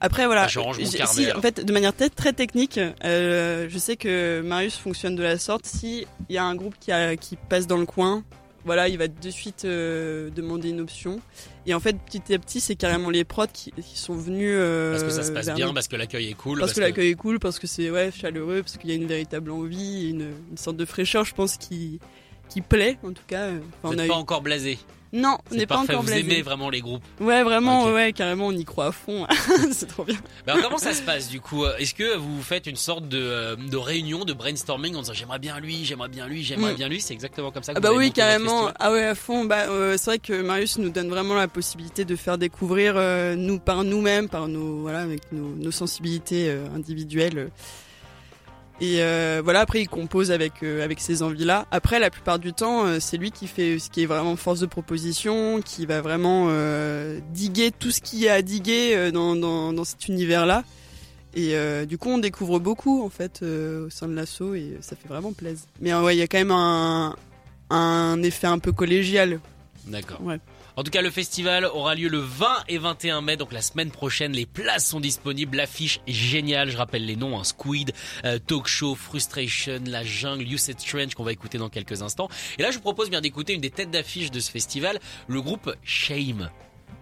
Après 0.00 0.26
voilà, 0.26 0.46
ah, 0.54 1.36
en 1.36 1.40
fait 1.40 1.64
de 1.64 1.72
manière 1.72 1.96
très, 1.96 2.10
très 2.10 2.34
technique, 2.34 2.78
je 3.02 3.76
sais 3.78 3.96
que 3.96 4.42
Marius 4.42 4.76
fonctionne 4.76 5.16
de 5.16 5.22
la 5.22 5.38
sorte. 5.38 5.64
Si 5.64 6.06
il 6.28 6.34
y 6.34 6.38
a 6.38 6.44
un 6.44 6.54
groupe 6.54 6.74
qui, 6.78 6.92
a, 6.92 7.16
qui 7.16 7.36
passe 7.48 7.66
dans 7.66 7.78
le 7.78 7.86
coin, 7.86 8.22
voilà, 8.64 8.88
il 8.88 8.98
va 8.98 9.08
de 9.08 9.30
suite 9.30 9.64
euh, 9.64 10.30
demander 10.30 10.70
une 10.70 10.80
option. 10.80 11.20
Et 11.66 11.74
en 11.74 11.80
fait, 11.80 11.96
petit 11.98 12.34
à 12.34 12.38
petit, 12.38 12.60
c'est 12.60 12.76
carrément 12.76 13.10
les 13.10 13.24
prods 13.24 13.46
qui, 13.52 13.72
sont 13.94 14.14
venus. 14.14 14.50
Euh, 14.52 14.92
parce 14.92 15.04
que 15.04 15.10
ça 15.10 15.22
se 15.22 15.32
passe 15.32 15.54
bien, 15.54 15.72
parce 15.72 15.88
que 15.88 15.96
l'accueil 15.96 16.30
est 16.30 16.34
cool. 16.34 16.60
Parce, 16.60 16.72
que, 16.72 16.80
l'accueil 16.80 17.10
est 17.10 17.14
cool, 17.14 17.38
parce 17.38 17.58
que 17.58 17.66
c'est 17.66 17.90
ouais 17.90 18.10
chaleureux, 18.10 18.62
parce 18.62 18.76
qu'il 18.76 18.90
y 18.90 18.92
a 18.92 18.96
une 18.96 19.06
véritable 19.06 19.50
envie, 19.50 20.10
une, 20.10 20.30
une 20.50 20.56
sorte 20.56 20.76
de 20.76 20.84
fraîcheur, 20.84 21.24
je 21.24 21.34
pense, 21.34 21.56
qui 21.56 22.00
qui 22.48 22.60
plaît 22.60 22.98
en 23.02 23.12
tout 23.12 23.22
cas. 23.26 23.48
Enfin, 23.82 23.94
Vous 23.94 24.02
on 24.02 24.06
pas 24.06 24.14
encore 24.14 24.42
blasé. 24.42 24.78
Non, 25.14 25.38
on 25.52 25.54
n'est 25.54 25.66
pas 25.66 25.78
encore 25.78 26.02
Vous 26.02 26.12
aimez 26.12 26.42
vraiment 26.42 26.68
les 26.70 26.80
groupes 26.80 27.04
Ouais, 27.20 27.44
vraiment, 27.44 27.84
ouais, 27.86 28.12
carrément, 28.12 28.48
on 28.48 28.52
y 28.52 28.64
croit 28.64 28.86
à 28.86 28.92
fond. 28.92 29.26
c'est 29.72 29.86
trop 29.86 30.02
bien. 30.02 30.16
Ben, 30.44 30.56
comment 30.60 30.76
ça 30.76 30.92
se 30.92 31.02
passe 31.02 31.28
du 31.28 31.40
coup? 31.40 31.64
Est-ce 31.64 31.94
que 31.94 32.16
vous 32.16 32.42
faites 32.42 32.66
une 32.66 32.74
sorte 32.76 33.08
de, 33.08 33.20
euh, 33.22 33.54
de 33.56 33.76
réunion, 33.76 34.24
de 34.24 34.32
brainstorming 34.32 34.96
en 34.96 35.02
disant 35.02 35.12
j'aimerais 35.12 35.38
bien 35.38 35.60
lui, 35.60 35.84
j'aimerais 35.84 36.08
bien 36.08 36.26
lui, 36.26 36.42
j'aimerais 36.42 36.72
mm. 36.72 36.76
bien 36.76 36.88
lui? 36.88 37.00
C'est 37.00 37.14
exactement 37.14 37.52
comme 37.52 37.62
ça 37.62 37.72
que 37.72 37.78
ah 37.78 37.80
Bah 37.80 37.92
oui, 37.94 38.10
carrément. 38.10 38.70
Ah 38.80 38.90
ouais, 38.90 39.04
à 39.04 39.14
fond. 39.14 39.44
Bah, 39.44 39.68
euh, 39.68 39.94
c'est 39.96 40.06
vrai 40.10 40.18
que 40.18 40.42
Marius 40.42 40.78
nous 40.78 40.90
donne 40.90 41.08
vraiment 41.08 41.34
la 41.34 41.46
possibilité 41.46 42.04
de 42.04 42.16
faire 42.16 42.36
découvrir 42.36 42.94
euh, 42.96 43.36
nous 43.36 43.60
par 43.60 43.84
nous-mêmes, 43.84 44.28
par 44.28 44.48
nos 44.48 44.80
voilà, 44.80 45.00
avec 45.02 45.30
nos, 45.30 45.54
nos 45.54 45.70
sensibilités 45.70 46.50
individuelles 46.74 47.50
et 48.80 48.96
euh, 48.98 49.40
voilà, 49.42 49.60
après 49.60 49.82
il 49.82 49.88
compose 49.88 50.32
avec 50.32 50.62
euh, 50.62 50.84
avec 50.84 51.00
ces 51.00 51.22
envies-là. 51.22 51.66
Après, 51.70 51.98
la 52.00 52.10
plupart 52.10 52.38
du 52.38 52.52
temps, 52.52 52.84
euh, 52.84 52.98
c'est 53.00 53.16
lui 53.16 53.30
qui 53.30 53.46
fait 53.46 53.78
ce 53.78 53.88
qui 53.88 54.02
est 54.02 54.06
vraiment 54.06 54.34
force 54.36 54.60
de 54.60 54.66
proposition, 54.66 55.60
qui 55.62 55.86
va 55.86 56.00
vraiment 56.00 56.48
diguer 57.32 57.70
tout 57.70 57.90
ce 57.90 58.00
qu'il 58.00 58.20
y 58.20 58.28
a 58.28 58.34
à 58.34 58.42
diguer 58.42 59.10
dans, 59.12 59.36
dans, 59.36 59.72
dans 59.72 59.84
cet 59.84 60.08
univers-là. 60.08 60.64
Et 61.34 61.56
du 61.86 61.98
coup, 61.98 62.10
on 62.10 62.18
découvre 62.18 62.58
beaucoup 62.60 63.02
en 63.04 63.08
fait 63.08 63.42
au 63.42 63.90
sein 63.90 64.08
de 64.08 64.14
l'assaut 64.14 64.54
et 64.54 64.78
ça 64.80 64.96
fait 64.96 65.08
vraiment 65.08 65.32
plaisir. 65.32 65.66
Mais 65.80 65.94
ouais, 65.94 66.16
il 66.16 66.18
y 66.18 66.22
a 66.22 66.26
quand 66.26 66.38
même 66.38 66.52
un 66.52 67.16
un 67.70 68.22
effet 68.22 68.46
un 68.46 68.58
peu 68.58 68.72
collégial. 68.72 69.40
D'accord. 69.86 70.22
Ouais. 70.22 70.38
En 70.76 70.82
tout 70.82 70.90
cas, 70.90 71.02
le 71.02 71.10
festival 71.10 71.66
aura 71.66 71.94
lieu 71.94 72.08
le 72.08 72.18
20 72.18 72.64
et 72.68 72.78
21 72.78 73.20
mai, 73.20 73.36
donc 73.36 73.52
la 73.52 73.62
semaine 73.62 73.92
prochaine. 73.92 74.32
Les 74.32 74.44
places 74.44 74.86
sont 74.86 74.98
disponibles. 74.98 75.56
L'affiche 75.56 76.00
est 76.08 76.12
géniale. 76.12 76.68
Je 76.68 76.76
rappelle 76.76 77.06
les 77.06 77.14
noms 77.14 77.38
hein. 77.38 77.44
Squid, 77.44 77.92
euh, 78.24 78.40
Talk 78.40 78.66
Show, 78.66 78.96
Frustration, 78.96 79.78
La 79.86 80.02
Jungle, 80.02 80.48
You 80.48 80.58
Said 80.58 80.80
Strange 80.80 81.14
qu'on 81.14 81.22
va 81.22 81.30
écouter 81.30 81.58
dans 81.58 81.68
quelques 81.68 82.02
instants. 82.02 82.28
Et 82.58 82.62
là, 82.62 82.72
je 82.72 82.76
vous 82.76 82.82
propose 82.82 83.08
bien 83.08 83.20
d'écouter 83.20 83.52
une 83.52 83.60
des 83.60 83.70
têtes 83.70 83.92
d'affiche 83.92 84.32
de 84.32 84.40
ce 84.40 84.50
festival, 84.50 84.98
le 85.28 85.40
groupe 85.40 85.72
Shame. 85.84 86.50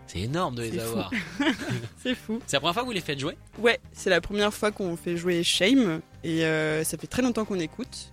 C'est 0.07 0.21
énorme 0.21 0.55
de 0.55 0.65
les 0.65 0.79
avoir. 0.79 1.11
c'est 2.03 2.15
fou. 2.15 2.41
C'est 2.47 2.57
la 2.57 2.61
première 2.61 2.75
fois 2.75 2.83
que 2.83 2.89
vous 2.89 2.93
les 2.93 3.01
faites 3.01 3.19
jouer? 3.21 3.39
Ouais, 3.59 3.81
c'est 3.93 4.11
la 4.11 4.21
première 4.21 4.53
fois 4.53 4.71
qu'on 4.71 4.99
fait 4.99 5.17
jouer 5.17 5.43
Shame 5.43 6.03
et 6.23 6.45
euh, 6.45 6.85
ça 6.85 6.99
fait 6.99 7.07
très 7.07 7.23
longtemps 7.23 7.47
qu'on 7.47 7.59
écoute. 7.59 8.11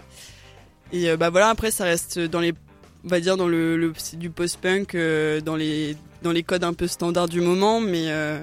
Et 0.94 1.10
euh, 1.10 1.18
bah 1.18 1.30
voilà, 1.30 1.50
après 1.50 1.72
ça 1.72 1.84
reste 1.84 2.18
dans 2.18 2.40
les 2.40 2.54
on 3.06 3.08
va 3.08 3.20
dire 3.20 3.38
dans 3.38 3.48
le, 3.48 3.78
le 3.78 3.94
c'est 3.98 4.18
du 4.20 4.30
post-punk 4.30 4.96
euh, 4.96 5.42
dans 5.42 5.56
les 5.56 5.96
dans 6.22 6.32
les 6.32 6.44
codes 6.44 6.64
un 6.64 6.74
peu 6.74 6.88
standards 6.88 7.30
du 7.30 7.42
moment 7.42 7.80
mais 7.80 8.06
euh, 8.10 8.40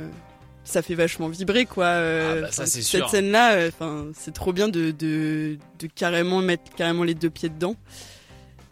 ça 0.65 0.83
fait 0.83 0.95
vachement 0.95 1.29
vibrer 1.29 1.67
quoi 1.67 1.87
euh, 1.87 2.39
ah 2.39 2.41
bah 2.43 2.53
ça, 2.53 2.67
cette 2.67 3.09
scène 3.09 3.31
là 3.31 3.67
enfin 3.69 4.07
c'est 4.15 4.33
trop 4.33 4.53
bien 4.53 4.69
de, 4.69 4.91
de, 4.91 5.59
de 5.79 5.87
carrément 5.95 6.41
mettre 6.41 6.75
carrément 6.75 7.05
les 7.05 7.15
deux 7.15 7.31
pieds 7.31 7.49
dedans 7.51 7.77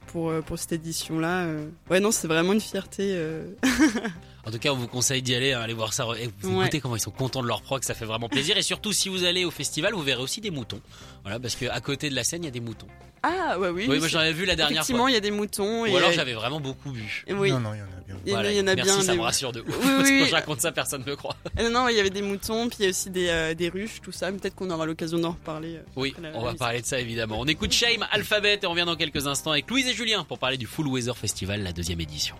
pour 0.06 0.32
pour 0.46 0.58
cette 0.58 0.72
édition 0.72 1.18
là 1.18 1.46
ouais 1.90 2.00
non 2.00 2.10
c'est 2.12 2.28
vraiment 2.28 2.52
une 2.52 2.60
fierté 2.60 3.18
En 4.46 4.50
tout 4.50 4.58
cas, 4.58 4.70
on 4.70 4.76
vous 4.76 4.88
conseille 4.88 5.22
d'y 5.22 5.34
aller, 5.34 5.52
hein, 5.54 5.60
aller 5.62 5.72
voir 5.74 5.92
ça. 5.94 6.06
Et 6.20 6.28
vous 6.42 6.56
Ouais. 6.58 6.64
écoutez 6.64 6.80
comment 6.80 6.96
ils 6.96 7.00
sont 7.00 7.10
contents 7.10 7.42
de 7.42 7.48
leur 7.48 7.62
proc, 7.62 7.82
ça 7.82 7.94
fait 7.94 8.04
vraiment 8.04 8.28
plaisir. 8.28 8.56
Et 8.58 8.62
surtout, 8.62 8.92
si 8.92 9.08
vous 9.08 9.24
allez 9.24 9.44
au 9.46 9.50
festival, 9.50 9.94
vous 9.94 10.02
verrez 10.02 10.22
aussi 10.22 10.40
des 10.42 10.50
moutons. 10.50 10.80
Voilà, 11.22 11.40
parce 11.40 11.56
qu'à 11.56 11.80
côté 11.80 12.10
de 12.10 12.14
la 12.14 12.24
scène, 12.24 12.42
il 12.42 12.46
y 12.46 12.48
a 12.48 12.52
des 12.52 12.60
moutons. 12.60 12.86
Ah, 13.22 13.58
ouais, 13.58 13.70
oui. 13.70 13.86
Oui, 13.88 13.98
moi 14.00 14.08
j'en 14.08 14.18
avais 14.18 14.34
vu 14.34 14.44
la 14.44 14.54
dernière 14.54 14.82
Effectivement, 14.82 15.04
fois. 15.04 15.10
il 15.10 15.14
y 15.14 15.16
a 15.16 15.20
des 15.20 15.30
moutons. 15.30 15.84
Ou 15.84 15.86
et, 15.86 15.96
alors 15.96 16.10
euh, 16.10 16.12
j'avais 16.12 16.34
vraiment 16.34 16.60
beaucoup 16.60 16.90
bu. 16.90 17.24
et 17.26 17.32
Oui, 17.32 17.50
Non, 17.52 17.58
non, 17.60 17.72
il 17.72 17.78
y 17.78 17.80
en 17.80 17.84
a 17.84 17.88
bien. 18.06 18.16
il 18.26 18.32
y 18.32 18.34
en 18.34 18.36
a- 18.36 18.40
Voilà. 18.42 18.52
il 18.52 18.56
y 18.58 18.60
en 18.60 18.66
a 18.66 18.74
Merci, 18.74 18.92
bien. 18.92 19.00
ça 19.02 19.12
des- 19.12 19.18
me 19.18 19.22
rassure 19.22 19.52
de 19.52 19.60
ouf. 19.62 19.66
Oui, 19.80 19.82
parce 19.96 20.08
que 20.10 20.22
oui, 20.24 20.26
je 20.28 20.34
raconte 20.34 20.60
ça, 20.60 20.72
personne 20.72 21.00
ne 21.06 21.06
me 21.10 21.16
croit. 21.16 21.34
Ah, 21.56 21.62
non, 21.62 21.70
non, 21.70 21.88
il 21.88 21.96
y 21.96 22.00
avait 22.00 22.10
des 22.10 22.20
moutons, 22.20 22.68
puis 22.68 22.76
il 22.80 22.82
y 22.82 22.86
a 22.86 22.90
aussi 22.90 23.08
des, 23.08 23.28
euh, 23.28 23.54
des 23.54 23.70
ruches, 23.70 24.02
tout 24.02 24.12
ça. 24.12 24.30
Peut-être 24.30 24.54
qu'on 24.54 24.68
aura 24.68 24.84
l'occasion 24.84 25.18
d'en 25.18 25.30
reparler. 25.30 25.76
euh, 25.76 25.82
Oui, 25.96 26.14
la- 26.20 26.28
on 26.28 26.32
la 26.32 26.38
va 26.40 26.44
musique. 26.48 26.58
parler 26.58 26.82
de 26.82 26.86
ça 26.86 27.00
évidemment. 27.00 27.40
On 27.40 27.46
écoute 27.46 27.72
Shame, 27.72 28.04
Alphabet 28.12 28.60
et 28.62 28.66
on 28.66 28.72
revient 28.72 28.84
dans 28.84 28.96
quelques 28.96 29.26
instants 29.26 29.52
avec 29.52 29.70
Louise 29.70 29.86
et 29.88 29.94
Julien 29.94 30.24
pour 30.24 30.38
parler 30.38 30.58
du 30.58 30.66
Full 30.66 30.86
Weather 30.88 31.16
Festival, 31.16 31.62
la 31.62 31.72
deuxième 31.72 32.02
édition. 32.02 32.36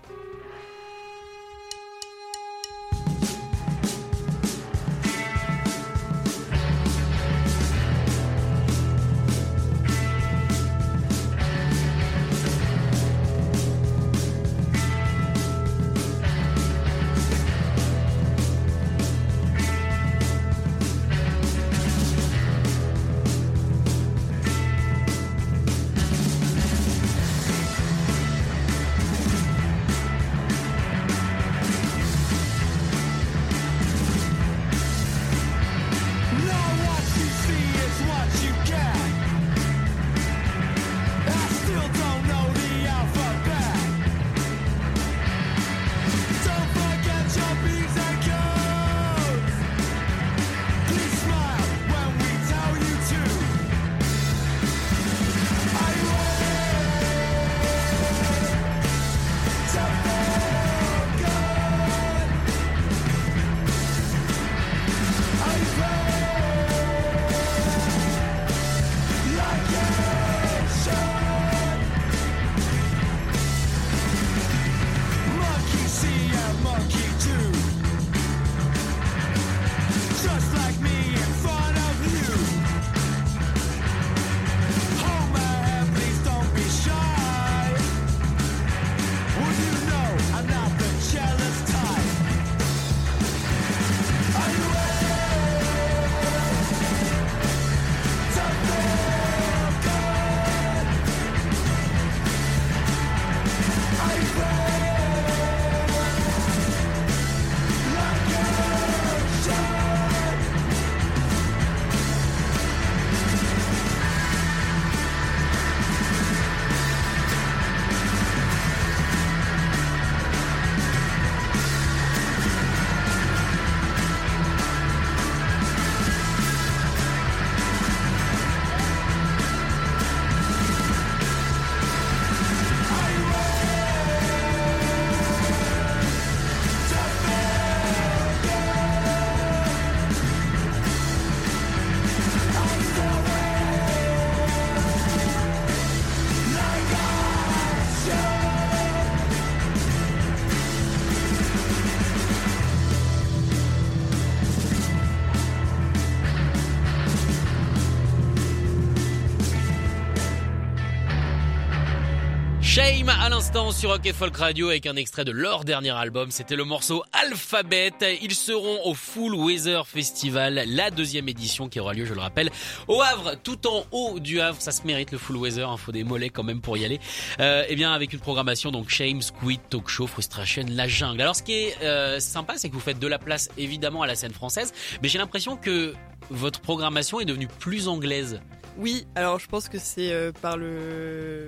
Shame 162.75 163.09
à 163.09 163.29
l'instant 163.29 163.71
sur 163.71 163.91
Rock 163.91 164.05
et 164.05 164.13
Folk 164.13 164.37
Radio 164.37 164.69
avec 164.69 164.87
un 164.87 164.97
extrait 164.97 165.25
de 165.25 165.31
leur 165.31 165.63
dernier 165.63 165.93
album. 165.93 166.33
C'était 166.33 166.57
le 166.57 166.65
morceau 166.65 167.05
Alphabet. 167.13 167.93
Ils 168.21 168.35
seront 168.35 168.81
au 168.85 168.95
Full 168.95 169.33
Weather 169.33 169.87
Festival, 169.87 170.61
la 170.67 170.91
deuxième 170.91 171.29
édition 171.29 171.69
qui 171.69 171.79
aura 171.79 171.95
lieu, 171.95 172.05
je 172.05 172.15
le 172.15 172.21
rappelle, 172.21 172.51
au 172.89 173.01
Havre, 173.01 173.37
tout 173.41 173.69
en 173.69 173.87
haut 173.93 174.19
du 174.19 174.41
Havre. 174.41 174.61
Ça 174.61 174.73
se 174.73 174.85
mérite 174.89 175.13
le 175.13 175.19
Full 175.19 175.37
Weather. 175.37 175.71
Il 175.73 175.79
faut 175.79 175.93
des 175.93 176.03
mollets 176.03 176.31
quand 176.31 176.43
même 176.43 176.61
pour 176.61 176.77
y 176.77 176.85
aller. 176.85 176.99
Euh, 177.39 177.63
et 177.69 177.77
bien 177.77 177.93
avec 177.93 178.13
une 178.13 178.19
programmation 178.19 178.73
donc 178.73 178.91
Shame, 178.91 179.23
Squid, 179.23 179.61
Talk 179.71 179.89
Show, 179.89 180.09
Frustration, 180.09 180.65
La 180.69 180.89
Jungle. 180.89 181.21
Alors 181.21 181.37
ce 181.37 181.45
qui 181.45 181.53
est 181.53 181.81
euh, 181.81 182.19
sympa, 182.19 182.55
c'est 182.57 182.71
que 182.71 182.75
vous 182.75 182.81
faites 182.81 182.99
de 182.99 183.07
la 183.07 183.21
place 183.21 183.51
évidemment 183.57 184.03
à 184.03 184.09
la 184.09 184.17
scène 184.17 184.33
française, 184.33 184.73
mais 185.01 185.07
j'ai 185.07 185.19
l'impression 185.19 185.57
que 185.57 185.95
votre 186.29 186.61
programmation 186.61 187.21
est 187.21 187.25
devenue 187.25 187.47
plus 187.61 187.87
anglaise. 187.87 188.41
Oui, 188.77 189.07
alors 189.15 189.39
je 189.39 189.47
pense 189.47 189.69
que 189.69 189.79
c'est 189.79 190.11
euh, 190.11 190.33
par 190.33 190.57
le. 190.57 191.47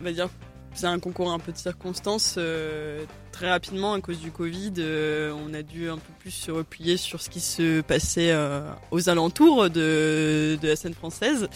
On 0.00 0.04
va 0.04 0.12
dire. 0.12 0.28
C'est 0.74 0.86
un 0.86 0.98
concours 0.98 1.32
un 1.32 1.38
peu 1.38 1.52
de 1.52 1.56
circonstances. 1.56 2.34
euh, 2.36 3.06
très 3.32 3.48
rapidement, 3.50 3.94
à 3.94 4.00
cause 4.02 4.18
du 4.20 4.30
Covid, 4.30 4.74
euh, 4.78 5.32
on 5.46 5.54
a 5.54 5.62
dû 5.62 5.88
un 5.88 5.96
peu 5.96 6.12
plus 6.18 6.30
se 6.30 6.50
replier 6.50 6.98
sur 6.98 7.22
ce 7.22 7.30
qui 7.30 7.40
se 7.40 7.80
passait 7.80 8.30
euh, 8.30 8.60
aux 8.90 9.08
alentours 9.08 9.70
de, 9.70 10.58
de 10.60 10.68
la 10.68 10.76
scène 10.76 10.92
française, 10.92 11.48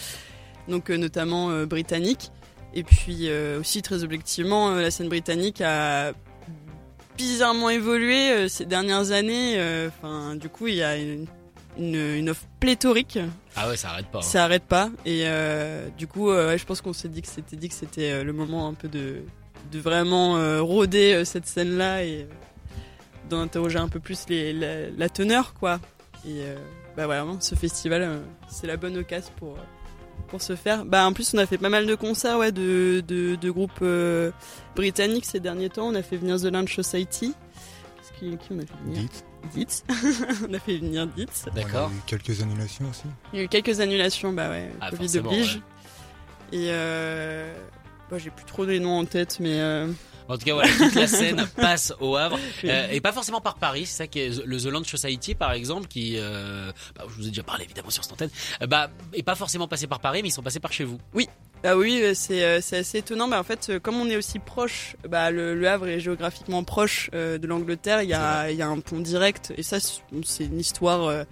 donc 0.67 0.89
euh, 0.89 0.97
notamment 0.97 1.51
euh, 1.51 1.67
britannique. 1.67 2.31
Et 2.73 2.83
puis 2.83 3.29
euh, 3.29 3.59
aussi, 3.59 3.83
très 3.83 4.03
objectivement, 4.03 4.71
la 4.71 4.89
scène 4.89 5.07
britannique 5.09 5.61
a 5.61 6.13
bizarrement 7.15 7.69
évolué 7.69 8.49
ces 8.49 8.65
dernières 8.65 9.11
années. 9.11 9.59
Enfin, 9.87 10.35
du 10.35 10.49
coup, 10.49 10.65
il 10.65 10.75
y 10.75 10.83
a 10.83 10.97
une, 10.97 11.27
une, 11.77 11.95
une 11.95 12.29
offre 12.29 12.45
pléthorique. 12.59 13.17
Ah 13.55 13.67
ouais, 13.69 13.77
ça 13.77 13.89
arrête 13.89 14.07
pas. 14.07 14.19
hein. 14.19 14.23
ça 14.23 14.43
arrête 14.43 14.63
pas. 14.63 14.89
Et 15.05 15.21
euh, 15.25 15.87
du 15.97 16.07
coup 16.07 16.29
euh, 16.29 16.47
ouais, 16.49 16.57
je 16.57 16.65
pense 16.65 16.81
qu'on 16.81 16.93
s'est 16.93 17.09
dit 17.09 17.21
que 17.21 17.27
c'était 17.27 17.55
dit 17.55 17.69
que 17.69 17.75
c'était 17.75 18.11
euh, 18.11 18.23
le 18.23 18.33
moment 18.33 18.67
un 18.67 18.73
peu 18.73 18.87
de 18.87 19.21
de 19.71 19.79
vraiment 19.79 20.37
euh, 20.37 20.61
rôder 20.61 21.13
euh, 21.13 21.23
cette 21.25 21.47
scène 21.47 21.77
là 21.77 22.03
et 22.03 22.27
d'en 23.29 23.41
interroger 23.41 23.77
un 23.79 23.87
peu 23.87 23.99
plus 23.99 24.25
les, 24.27 24.51
la, 24.53 24.89
la 24.89 25.09
teneur 25.09 25.53
quoi. 25.53 25.79
Et 26.25 26.41
euh, 26.41 26.55
bah 26.97 27.05
voilà 27.05 27.23
vraiment, 27.23 27.39
ce 27.39 27.55
festival 27.55 28.01
euh, 28.01 28.19
c'est 28.49 28.67
la 28.67 28.75
bonne 28.77 28.97
occasion 28.97 29.31
pour 29.37 29.55
pour 30.27 30.41
se 30.41 30.55
faire. 30.55 30.85
Bah 30.85 31.05
en 31.05 31.13
plus 31.13 31.33
on 31.33 31.37
a 31.37 31.45
fait 31.45 31.57
pas 31.57 31.69
mal 31.69 31.85
de 31.85 31.95
concerts 31.95 32.37
ouais 32.37 32.51
de 32.51 33.01
de, 33.07 33.35
de 33.35 33.51
groupes 33.51 33.71
euh, 33.81 34.31
britanniques 34.75 35.25
ces 35.25 35.39
derniers 35.39 35.69
temps. 35.69 35.87
On 35.87 35.95
a 35.95 36.01
fait 36.03 36.17
venir 36.17 36.37
The 36.37 36.45
Lunch 36.45 36.75
Society 36.75 37.33
Qu'est-ce 37.97 38.19
qui, 38.19 38.37
qui 38.37 38.47
on 38.51 38.57
a 38.59 38.61
fait 38.61 38.83
venir 38.85 39.09
Dites. 39.53 39.83
On 40.49 40.53
a 40.53 40.59
fait 40.59 40.77
venir 40.77 41.07
Dietz 41.07 41.45
D'accord. 41.55 41.89
On 41.91 41.95
a 41.95 41.97
eu 41.97 42.01
quelques 42.05 42.41
annulations 42.41 42.85
aussi. 42.89 43.03
il 43.33 43.39
y 43.39 43.41
a 43.41 43.45
eu 43.45 43.47
quelques 43.47 43.79
annulations, 43.79 44.31
bah 44.33 44.49
ouais, 44.49 44.71
Ah, 44.79 44.89
Covid 44.91 45.17
oblige. 45.19 45.55
ouais. 45.55 46.57
Et 46.59 46.65
euh... 46.69 47.53
bah, 48.09 48.17
j'ai 48.17 48.29
plus 48.29 48.45
trop 48.45 48.65
les 48.65 48.79
noms 48.79 48.99
en 48.99 49.05
tête, 49.05 49.37
mais 49.39 49.59
euh... 49.59 49.87
En 50.29 50.37
tout 50.37 50.45
cas, 50.45 50.53
voilà, 50.53 50.69
toute 50.77 50.95
la 50.95 51.07
scène 51.07 51.45
passe 51.57 51.93
au 51.99 52.15
Havre. 52.15 52.39
Euh, 52.63 52.87
et 52.91 53.01
pas 53.01 53.11
forcément 53.11 53.41
par 53.41 53.55
Paris, 53.55 53.85
c'est 53.87 53.97
ça 53.97 54.07
qui 54.07 54.19
est 54.19 54.45
le 54.45 54.57
The 54.61 54.65
Land 54.65 54.83
Society 54.83 55.33
par 55.33 55.51
exemple, 55.51 55.87
qui, 55.87 56.15
euh, 56.17 56.71
bah, 56.95 57.03
je 57.09 57.13
vous 57.15 57.25
ai 57.25 57.29
déjà 57.29 57.41
parlé 57.43 57.63
évidemment 57.65 57.89
sur 57.89 58.03
cette 58.03 58.13
antenne, 58.13 58.29
euh, 58.61 58.67
bah, 58.67 58.91
est 59.13 59.23
pas 59.23 59.33
forcément 59.35 59.67
passé 59.67 59.87
par 59.87 59.99
Paris, 59.99 60.21
mais 60.21 60.29
ils 60.29 60.33
sont 60.33 60.43
passés 60.43 60.59
par 60.59 60.71
chez 60.71 60.83
vous. 60.83 60.99
Oui, 61.15 61.27
euh, 61.65 62.13
c'est 62.15 62.43
euh, 62.43 62.59
c'est 62.61 62.77
assez 62.77 62.97
étonnant. 62.99 63.27
Bah, 63.27 63.39
en 63.39 63.43
fait, 63.43 63.67
euh, 63.69 63.79
comme 63.79 63.95
on 64.01 64.09
est 64.09 64.15
aussi 64.17 64.39
proche, 64.39 64.95
bah, 65.07 65.29
le, 65.31 65.53
le 65.55 65.67
Havre 65.69 65.87
est 65.87 65.99
géographiquement 65.99 66.63
proche 66.63 67.09
euh, 67.13 67.37
de 67.37 67.45
l'Angleterre. 67.47 68.01
Il 68.01 68.09
y 68.09 68.13
a, 68.13 68.49
il 68.51 68.57
y 68.57 68.61
a 68.61 68.67
un 68.67 68.79
pont 68.79 68.99
direct, 68.99 69.53
et 69.57 69.63
ça, 69.63 69.77
c'est 69.79 70.43
une 70.45 70.59
histoire 70.59 71.03
euh, 71.05 71.23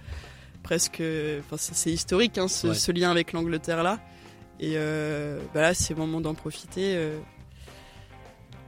presque. 0.62 1.02
Enfin, 1.40 1.56
c'est 1.58 1.90
historique, 1.90 2.38
hein, 2.38 2.48
ce, 2.48 2.68
Ouais. 2.68 2.74
ce 2.74 2.92
lien 2.92 3.10
avec 3.10 3.32
l'Angleterre 3.32 3.82
là. 3.82 3.98
Et 4.60 4.74
euh, 4.76 5.40
bah 5.54 5.62
là, 5.62 5.74
c'est 5.74 5.94
le 5.94 6.00
moment 6.00 6.20
d'en 6.20 6.34
profiter. 6.34 6.94
euh, 6.94 7.18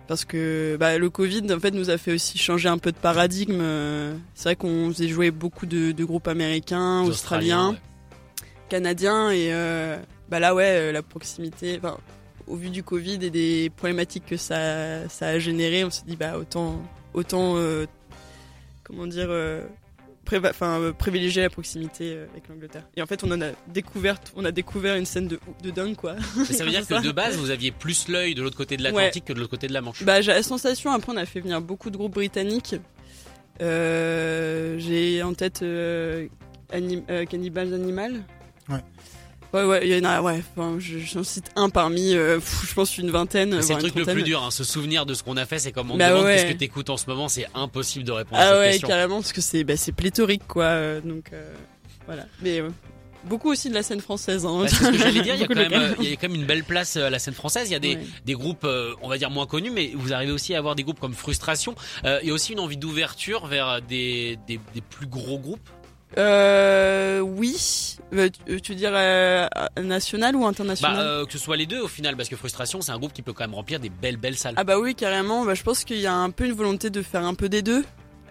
parce 0.08 0.24
que 0.24 0.76
bah, 0.80 0.98
le 0.98 1.10
Covid, 1.10 1.46
en 1.52 1.60
fait, 1.60 1.70
nous 1.70 1.88
a 1.88 1.96
fait 1.96 2.12
aussi 2.12 2.36
changer 2.36 2.68
un 2.68 2.78
peu 2.78 2.92
de 2.92 2.96
paradigme. 2.96 3.60
euh, 3.60 4.14
C'est 4.34 4.44
vrai 4.48 4.56
qu'on 4.56 4.88
faisait 4.90 5.08
jouer 5.08 5.30
beaucoup 5.30 5.64
de, 5.64 5.92
de 5.92 6.04
groupes 6.04 6.28
américains, 6.28 7.02
australiens 7.02 7.70
ouais. 7.70 7.76
canadien 8.68 9.30
et 9.30 9.52
euh, 9.52 9.96
bah 10.32 10.40
là 10.40 10.54
ouais 10.54 10.64
euh, 10.78 10.92
la 10.92 11.02
proximité 11.02 11.76
enfin 11.76 11.98
au 12.46 12.56
vu 12.56 12.70
du 12.70 12.82
Covid 12.82 13.18
et 13.22 13.28
des 13.30 13.70
problématiques 13.76 14.24
que 14.26 14.38
ça 14.38 15.06
ça 15.10 15.26
a 15.28 15.38
généré 15.38 15.84
on 15.84 15.90
s'est 15.90 16.06
dit 16.06 16.16
bah 16.16 16.38
autant 16.38 16.80
autant 17.12 17.54
euh, 17.56 17.84
comment 18.82 19.06
dire 19.06 19.26
euh, 19.28 19.62
euh, 20.32 20.92
privilégier 20.92 21.42
la 21.42 21.50
proximité 21.50 22.14
euh, 22.14 22.26
avec 22.32 22.48
l'Angleterre. 22.48 22.84
Et 22.96 23.02
en 23.02 23.06
fait 23.06 23.22
on 23.24 23.30
en 23.30 23.42
a 23.42 23.50
découvert 23.68 24.16
on 24.34 24.46
a 24.46 24.52
découvert 24.52 24.96
une 24.96 25.04
scène 25.04 25.28
de 25.28 25.38
de 25.62 25.70
dingue 25.70 25.96
quoi. 25.96 26.14
Mais 26.36 26.44
ça 26.46 26.64
veut 26.64 26.70
dire 26.78 26.86
que 26.86 27.02
de 27.04 27.12
base, 27.12 27.36
vous 27.36 27.50
aviez 27.50 27.70
plus 27.70 28.08
l'œil 28.08 28.34
de 28.34 28.42
l'autre 28.42 28.56
côté 28.56 28.78
de 28.78 28.82
l'Atlantique 28.82 29.26
que 29.26 29.34
de 29.34 29.38
l'autre 29.38 29.50
côté 29.50 29.66
de 29.68 29.74
la 29.74 29.82
Manche. 29.82 30.02
bah 30.02 30.22
j'ai 30.22 30.32
la 30.32 30.42
sensation 30.42 30.90
après 30.92 31.12
on 31.12 31.16
a 31.18 31.26
fait 31.26 31.40
venir 31.40 31.60
beaucoup 31.60 31.90
de 31.90 31.98
groupes 31.98 32.14
britanniques. 32.14 32.76
Euh, 33.60 34.76
j'ai 34.78 35.22
en 35.22 35.34
tête 35.34 35.60
euh, 35.62 36.26
Anim- 36.72 37.04
euh, 37.10 37.26
Cannibals 37.26 37.74
Animal. 37.74 38.22
Ouais. 38.68 38.80
Ouais, 39.52 39.64
ouais, 39.64 39.80
il 39.86 39.94
y 39.94 40.00
en 40.00 40.08
a, 40.08 40.22
ouais, 40.22 40.42
enfin, 40.56 40.76
je- 40.78 40.98
j'en 40.98 41.22
cite 41.24 41.50
un 41.56 41.68
parmi, 41.68 42.14
euh, 42.14 42.36
pff, 42.38 42.66
je 42.68 42.74
pense, 42.74 42.96
une 42.96 43.10
vingtaine. 43.10 43.60
C'est 43.60 43.74
le 43.74 43.80
truc 43.80 43.94
le 43.96 44.06
plus 44.06 44.22
dur, 44.22 44.42
hein, 44.42 44.50
se 44.50 44.64
souvenir 44.64 45.04
de 45.04 45.12
ce 45.12 45.22
qu'on 45.22 45.36
a 45.36 45.44
fait, 45.44 45.58
c'est 45.58 45.72
comme 45.72 45.90
on 45.90 45.96
Bah 45.98 46.08
demande 46.10 46.24
ouais. 46.24 46.36
qu'est-ce 46.36 46.52
que 46.52 46.58
t'écoutes 46.58 46.88
en 46.88 46.96
ce 46.96 47.04
moment, 47.06 47.28
c'est 47.28 47.46
impossible 47.54 48.04
de 48.04 48.12
répondre 48.12 48.40
à 48.40 48.44
Ah 48.44 48.48
cette 48.50 48.58
ouais, 48.60 48.70
question. 48.70 48.88
carrément, 48.88 49.16
parce 49.16 49.32
que 49.34 49.40
c'est 49.42 49.62
bah, 49.64 49.74
pléthorique, 49.94 50.46
quoi. 50.48 50.64
euh, 50.64 51.00
donc, 51.02 51.26
euh, 51.34 51.52
voilà. 52.06 52.24
Mais 52.40 52.62
beaucoup 53.24 53.50
aussi 53.50 53.68
de 53.68 53.74
la 53.74 53.82
scène 53.82 54.00
française. 54.00 54.46
Hein. 54.46 54.60
Bah, 54.62 54.68
c'est 54.68 54.76
ce 54.86 54.90
que 54.90 54.96
j'allais 54.98 55.20
dire, 55.20 55.34
il 55.34 55.40
y, 55.42 55.44
a 55.44 55.46
quand 55.48 55.54
même, 55.54 55.94
il 56.00 56.08
y 56.08 56.12
a 56.12 56.16
quand 56.16 56.28
même 56.30 56.40
une 56.40 56.46
belle 56.46 56.64
place 56.64 56.96
à 56.96 57.10
la 57.10 57.18
scène 57.18 57.34
française. 57.34 57.68
Il 57.68 57.72
y 57.72 57.76
a 57.76 57.78
des, 57.78 57.96
Ouais. 57.96 58.06
des 58.24 58.32
groupes, 58.32 58.66
on 59.02 59.08
va 59.08 59.18
dire, 59.18 59.28
moins 59.30 59.46
connus, 59.46 59.70
mais 59.70 59.92
vous 59.94 60.14
arrivez 60.14 60.32
aussi 60.32 60.54
à 60.54 60.58
avoir 60.58 60.74
des 60.76 60.82
groupes 60.82 60.98
comme 60.98 61.12
Frustration. 61.14 61.74
Il 62.04 62.26
y 62.26 62.30
a 62.30 62.32
aussi 62.32 62.52
une 62.54 62.60
envie 62.60 62.78
d'ouverture 62.78 63.46
vers 63.46 63.82
des, 63.82 64.38
des, 64.48 64.58
des 64.74 64.80
plus 64.80 65.06
gros 65.06 65.38
groupes. 65.38 65.68
Euh, 66.18 67.20
oui. 67.20 67.96
Euh, 68.14 68.28
tu, 68.62 68.72
veux 68.72 68.78
dire 68.78 68.92
euh, 68.92 69.48
national 69.82 70.36
ou 70.36 70.46
international 70.46 70.96
Bah, 70.96 71.02
euh, 71.02 71.26
que 71.26 71.32
ce 71.32 71.38
soit 71.38 71.56
les 71.56 71.66
deux 71.66 71.80
au 71.80 71.88
final, 71.88 72.16
parce 72.16 72.28
que 72.28 72.36
Frustration, 72.36 72.80
c'est 72.82 72.92
un 72.92 72.98
groupe 72.98 73.12
qui 73.12 73.22
peut 73.22 73.32
quand 73.32 73.44
même 73.44 73.54
remplir 73.54 73.80
des 73.80 73.88
belles, 73.88 74.18
belles 74.18 74.36
salles. 74.36 74.54
Ah 74.56 74.64
bah 74.64 74.78
oui, 74.78 74.94
carrément. 74.94 75.44
Bah, 75.44 75.54
je 75.54 75.62
pense 75.62 75.84
qu'il 75.84 75.98
y 75.98 76.06
a 76.06 76.14
un 76.14 76.30
peu 76.30 76.44
une 76.44 76.52
volonté 76.52 76.90
de 76.90 77.02
faire 77.02 77.24
un 77.24 77.34
peu 77.34 77.48
des 77.48 77.62
deux. 77.62 77.84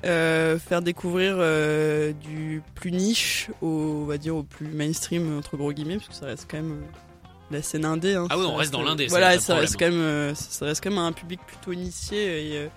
Euh, 0.04 0.58
faire 0.58 0.82
découvrir 0.82 1.36
euh, 1.38 2.12
du 2.12 2.64
plus 2.74 2.92
niche 2.92 3.50
au, 3.62 4.02
on 4.02 4.06
va 4.06 4.18
dire, 4.18 4.36
au 4.36 4.44
plus 4.44 4.68
mainstream, 4.68 5.38
entre 5.38 5.58
gros 5.58 5.72
guillemets, 5.72 5.98
parce 5.98 6.08
que 6.08 6.16
ça 6.16 6.26
reste 6.26 6.48
quand 6.50 6.58
même 6.58 6.82
la 7.52 7.62
scène 7.62 7.86
indé. 7.86 8.16
Hein, 8.16 8.26
Ah 8.32 8.38
oui, 8.38 8.46
on 8.48 8.56
reste 8.56 8.72
dans 8.72 8.82
l'indé, 8.82 9.08
Voilà, 9.08 9.40
ça 9.40 9.56
reste, 9.56 9.78
quand 9.78 9.92
même, 9.92 10.34
ça 10.34 10.46
ça 10.50 10.66
reste 10.66 10.84
quand 10.84 10.90
même 10.90 11.00
un 11.00 11.12
public 11.12 11.40
plutôt 11.46 11.72
initié. 11.72 12.18
Et, 12.52 12.58
euh, 12.58 12.68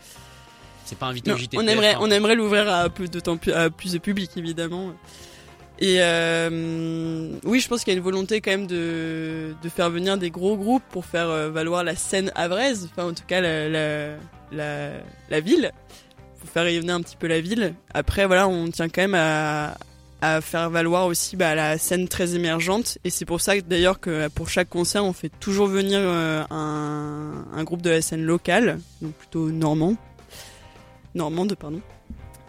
C'est 0.84 0.98
pas 0.98 1.06
invité 1.06 1.30
non, 1.30 1.36
au 1.36 1.38
JT. 1.38 1.56
on 1.58 1.66
aimerait, 1.66 1.96
on 1.98 2.10
aimerait 2.10 2.34
l'ouvrir 2.34 2.68
à 2.68 2.88
plus 2.88 3.08
plus, 3.08 3.52
à 3.52 3.70
plus 3.70 3.92
de 3.92 3.98
public, 3.98 4.30
évidemment. 4.36 4.92
Et 5.80 5.96
euh, 5.98 7.30
oui, 7.42 7.58
je 7.58 7.68
pense 7.68 7.82
qu'il 7.82 7.92
y 7.92 7.96
a 7.96 7.98
une 7.98 8.04
volonté 8.04 8.40
quand 8.40 8.52
même 8.52 8.66
de, 8.66 9.54
de 9.60 9.68
faire 9.68 9.90
venir 9.90 10.16
des 10.18 10.30
gros 10.30 10.56
groupes 10.56 10.84
pour 10.90 11.04
faire 11.04 11.28
euh, 11.28 11.50
valoir 11.50 11.82
la 11.82 11.96
scène 11.96 12.30
havraise, 12.36 12.88
enfin 12.92 13.08
en 13.08 13.12
tout 13.12 13.24
cas 13.26 13.40
la, 13.40 13.68
la, 13.68 14.14
la, 14.52 14.90
la 15.30 15.40
ville, 15.40 15.72
pour 16.38 16.48
faire 16.48 16.62
rayonner 16.64 16.92
un 16.92 17.00
petit 17.00 17.16
peu 17.16 17.26
la 17.26 17.40
ville. 17.40 17.74
Après, 17.92 18.26
voilà, 18.26 18.46
on 18.46 18.68
tient 18.68 18.88
quand 18.88 19.02
même 19.02 19.16
à, 19.16 19.76
à 20.22 20.40
faire 20.40 20.70
valoir 20.70 21.06
aussi 21.06 21.36
bah, 21.36 21.56
la 21.56 21.76
scène 21.76 22.06
très 22.06 22.36
émergente. 22.36 22.98
Et 23.02 23.10
c'est 23.10 23.24
pour 23.24 23.40
ça 23.40 23.60
d'ailleurs 23.60 23.98
que 23.98 24.28
pour 24.28 24.48
chaque 24.48 24.68
concert, 24.68 25.04
on 25.04 25.12
fait 25.12 25.32
toujours 25.40 25.66
venir 25.66 25.98
euh, 26.00 26.44
un, 26.50 27.46
un 27.52 27.64
groupe 27.64 27.82
de 27.82 27.90
la 27.90 28.00
scène 28.00 28.22
locale, 28.22 28.78
donc 29.02 29.12
plutôt 29.14 29.50
normand, 29.50 29.96
normande, 31.14 31.54
pardon. 31.54 31.80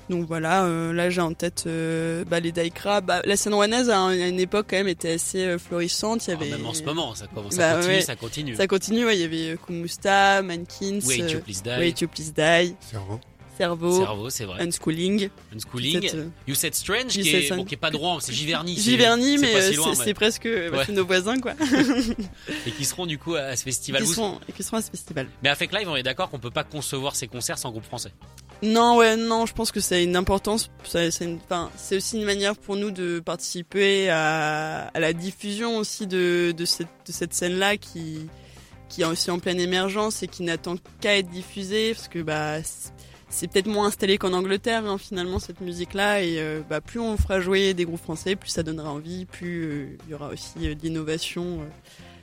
Donc 0.08 0.28
voilà, 0.28 0.66
euh, 0.66 0.94
là 0.94 1.10
j'ai 1.10 1.22
en 1.22 1.34
tête 1.34 1.64
euh, 1.66 2.24
bah, 2.26 2.40
les 2.40 2.52
Daikra. 2.52 3.02
Bah, 3.02 3.22
la 3.26 3.36
scène 3.36 3.56
rouennaise 3.56 3.90
à, 3.90 3.98
un- 4.00 4.10
à 4.12 4.28
une 4.28 4.40
époque 4.40 4.68
quand 4.70 4.76
même 4.78 4.88
était 4.88 5.14
assez 5.14 5.44
euh, 5.44 5.58
florissante. 5.58 6.28
Il 6.28 6.30
y 6.30 6.34
Ah, 6.34 6.38
avait... 6.40 6.50
même 6.52 6.66
en 6.68 6.76
ce 6.76 6.84
moment, 6.84 7.16
ça, 7.16 7.26
commence, 7.26 7.54
ça 7.56 7.72
Bah, 7.72 7.76
continue, 7.78 7.96
ouais. 7.96 8.02
ça 8.02 8.16
continue. 8.16 8.56
Ça 8.56 8.68
continue, 8.68 9.06
ouais, 9.06 9.18
il 9.18 9.22
y 9.22 9.24
avait 9.24 9.58
Kumusta, 9.58 10.44
Mankins, 10.44 11.00
Wait, 11.08 11.32
you 11.32 11.40
please 11.40 11.64
die. 11.64 11.70
Wait 11.80 11.96
You 12.02 12.08
Please 12.08 12.32
Die, 12.34 12.76
Cerveau. 12.92 13.20
Cerveau, 13.58 13.98
Cerveau, 14.00 14.30
c'est 14.30 14.44
vrai. 14.44 14.62
Unschooling. 14.62 15.30
Unschooling. 15.56 16.02
Cette, 16.02 16.16
euh, 16.16 16.28
You 16.46 16.54
Said 16.56 16.76
Strange, 16.76 17.16
You 17.16 17.24
qui 17.24 17.32
Said 17.32 17.36
est, 17.40 17.46
Strange. 17.46 17.60
bon, 17.62 17.66
qui 17.66 17.74
est 17.74 17.78
pas 17.78 17.90
droit, 17.90 18.18
c'est 18.20 18.34
Giverny. 18.34 18.76
c'est- 18.76 18.82
Giverny, 18.92 19.40
c'est 19.40 19.54
mais 19.54 19.72
si 19.72 19.96
c'est 19.96 20.14
presque 20.14 20.44
bah, 20.72 20.80
Ouais. 20.88 20.94
nos 20.94 21.06
voisins, 21.06 21.40
quoi. 21.40 21.54
Et 22.68 22.72
qui 22.72 22.84
seront 22.86 23.06
du 23.06 23.18
coup 23.18 23.34
à 23.36 23.56
ce 23.56 23.64
festival. 23.64 24.04
qui, 24.04 24.10
seront, 24.10 24.40
qui 24.56 24.62
seront 24.62 24.78
à 24.78 24.82
ce 24.82 24.92
festival. 24.92 25.28
Mais 25.42 25.50
à 25.50 25.56
Fake 25.56 25.72
Live, 25.72 25.88
on 25.90 25.96
est 25.96 26.04
d'accord 26.04 26.30
qu'on 26.30 26.38
peut 26.40 26.52
pas 26.52 26.66
concevoir 26.66 27.16
ces 27.16 27.28
concerts 27.28 27.58
sans 27.58 27.72
groupe 27.72 27.86
français. 27.86 28.12
Non, 28.64 28.98
ouais, 28.98 29.16
non, 29.16 29.46
je 29.46 29.54
pense 29.54 29.72
que 29.72 29.80
ça 29.80 29.96
a 29.96 30.00
une 30.00 30.16
importance. 30.16 30.70
C'est 30.84 31.96
aussi 31.96 32.18
une 32.18 32.26
manière 32.26 32.56
pour 32.56 32.76
nous 32.76 32.92
de 32.92 33.20
participer 33.20 34.10
à, 34.10 34.92
la 34.96 35.14
diffusion 35.14 35.78
aussi 35.78 36.08
de, 36.08 36.54
cette, 36.66 37.34
scène-là 37.34 37.78
qui, 37.78 38.28
est 38.98 39.04
aussi 39.04 39.30
en 39.30 39.40
pleine 39.40 39.60
émergence 39.60 40.24
et 40.24 40.28
qui 40.28 40.44
n'attend 40.44 40.76
qu'à 41.02 41.18
être 41.18 41.30
diffusée 41.30 41.94
parce 41.94 42.08
que 42.08 42.20
bah 42.20 42.64
c'est- 42.64 43.48
peut-être 43.50 43.68
moins 43.68 43.88
installé 43.88 44.18
qu'en 44.18 44.32
Angleterre 44.32 44.86
hein, 44.86 44.98
finalement 44.98 45.40
cette 45.40 45.60
musique-là 45.60 46.22
et 46.24 46.40
euh, 46.40 46.62
bah 46.70 46.80
plus 46.80 47.02
on 47.02 47.18
fera 47.18 47.42
jouer 47.42 47.74
des 47.74 47.84
groupes 47.84 48.02
français, 48.02 48.38
plus 48.38 48.50
ça 48.50 48.64
donnera 48.64 48.90
envie, 48.90 49.26
plus 49.26 49.66
euh, 49.66 49.98
il 50.06 50.12
y 50.12 50.14
aura 50.14 50.30
aussi 50.30 50.54
euh, 50.66 50.76
euh, 50.82 51.58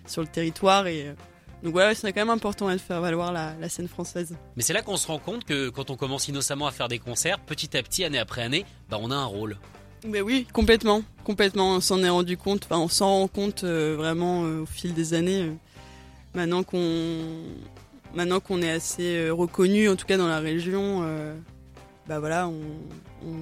sur 0.06 0.22
le 0.22 0.28
territoire 0.28 0.86
et 0.86 1.14
donc 1.62 1.72
voilà, 1.72 1.94
c'est 1.94 2.12
quand 2.12 2.20
même 2.20 2.30
important 2.30 2.70
de 2.70 2.78
faire 2.78 3.00
valoir 3.00 3.32
la, 3.32 3.54
la 3.60 3.68
scène 3.68 3.88
française. 3.88 4.36
Mais 4.56 4.62
c'est 4.62 4.72
là 4.72 4.82
qu'on 4.82 4.96
se 4.96 5.06
rend 5.06 5.18
compte 5.18 5.44
que 5.44 5.68
quand 5.68 5.90
on 5.90 5.96
commence 5.96 6.28
innocemment 6.28 6.66
à 6.66 6.72
faire 6.72 6.88
des 6.88 6.98
concerts, 6.98 7.38
petit 7.38 7.76
à 7.76 7.82
petit, 7.82 8.04
année 8.04 8.18
après 8.18 8.42
année, 8.42 8.64
bah 8.90 8.98
on 9.00 9.10
a 9.10 9.16
un 9.16 9.24
rôle. 9.24 9.56
Mais 10.04 10.20
oui, 10.20 10.46
complètement, 10.52 11.02
complètement. 11.22 11.76
On 11.76 11.80
s'en 11.80 12.02
est 12.02 12.08
rendu 12.08 12.36
compte. 12.36 12.64
Enfin, 12.64 12.78
on 12.78 12.88
s'en 12.88 13.08
rend 13.08 13.28
compte 13.28 13.62
euh, 13.62 13.94
vraiment 13.96 14.44
euh, 14.44 14.62
au 14.62 14.66
fil 14.66 14.94
des 14.94 15.14
années. 15.14 15.42
euh, 15.42 15.52
maintenant 16.34 16.64
qu'on, 16.64 17.20
maintenant 18.14 18.40
qu'on 18.40 18.62
est 18.62 18.70
assez 18.70 19.30
reconnu, 19.30 19.88
en 19.88 19.94
tout 19.94 20.06
cas 20.06 20.16
dans 20.16 20.26
la 20.28 20.40
région, 20.40 21.02
bah 22.08 22.18
voilà, 22.18 22.48
on, 22.48 22.60
on, 23.24 23.34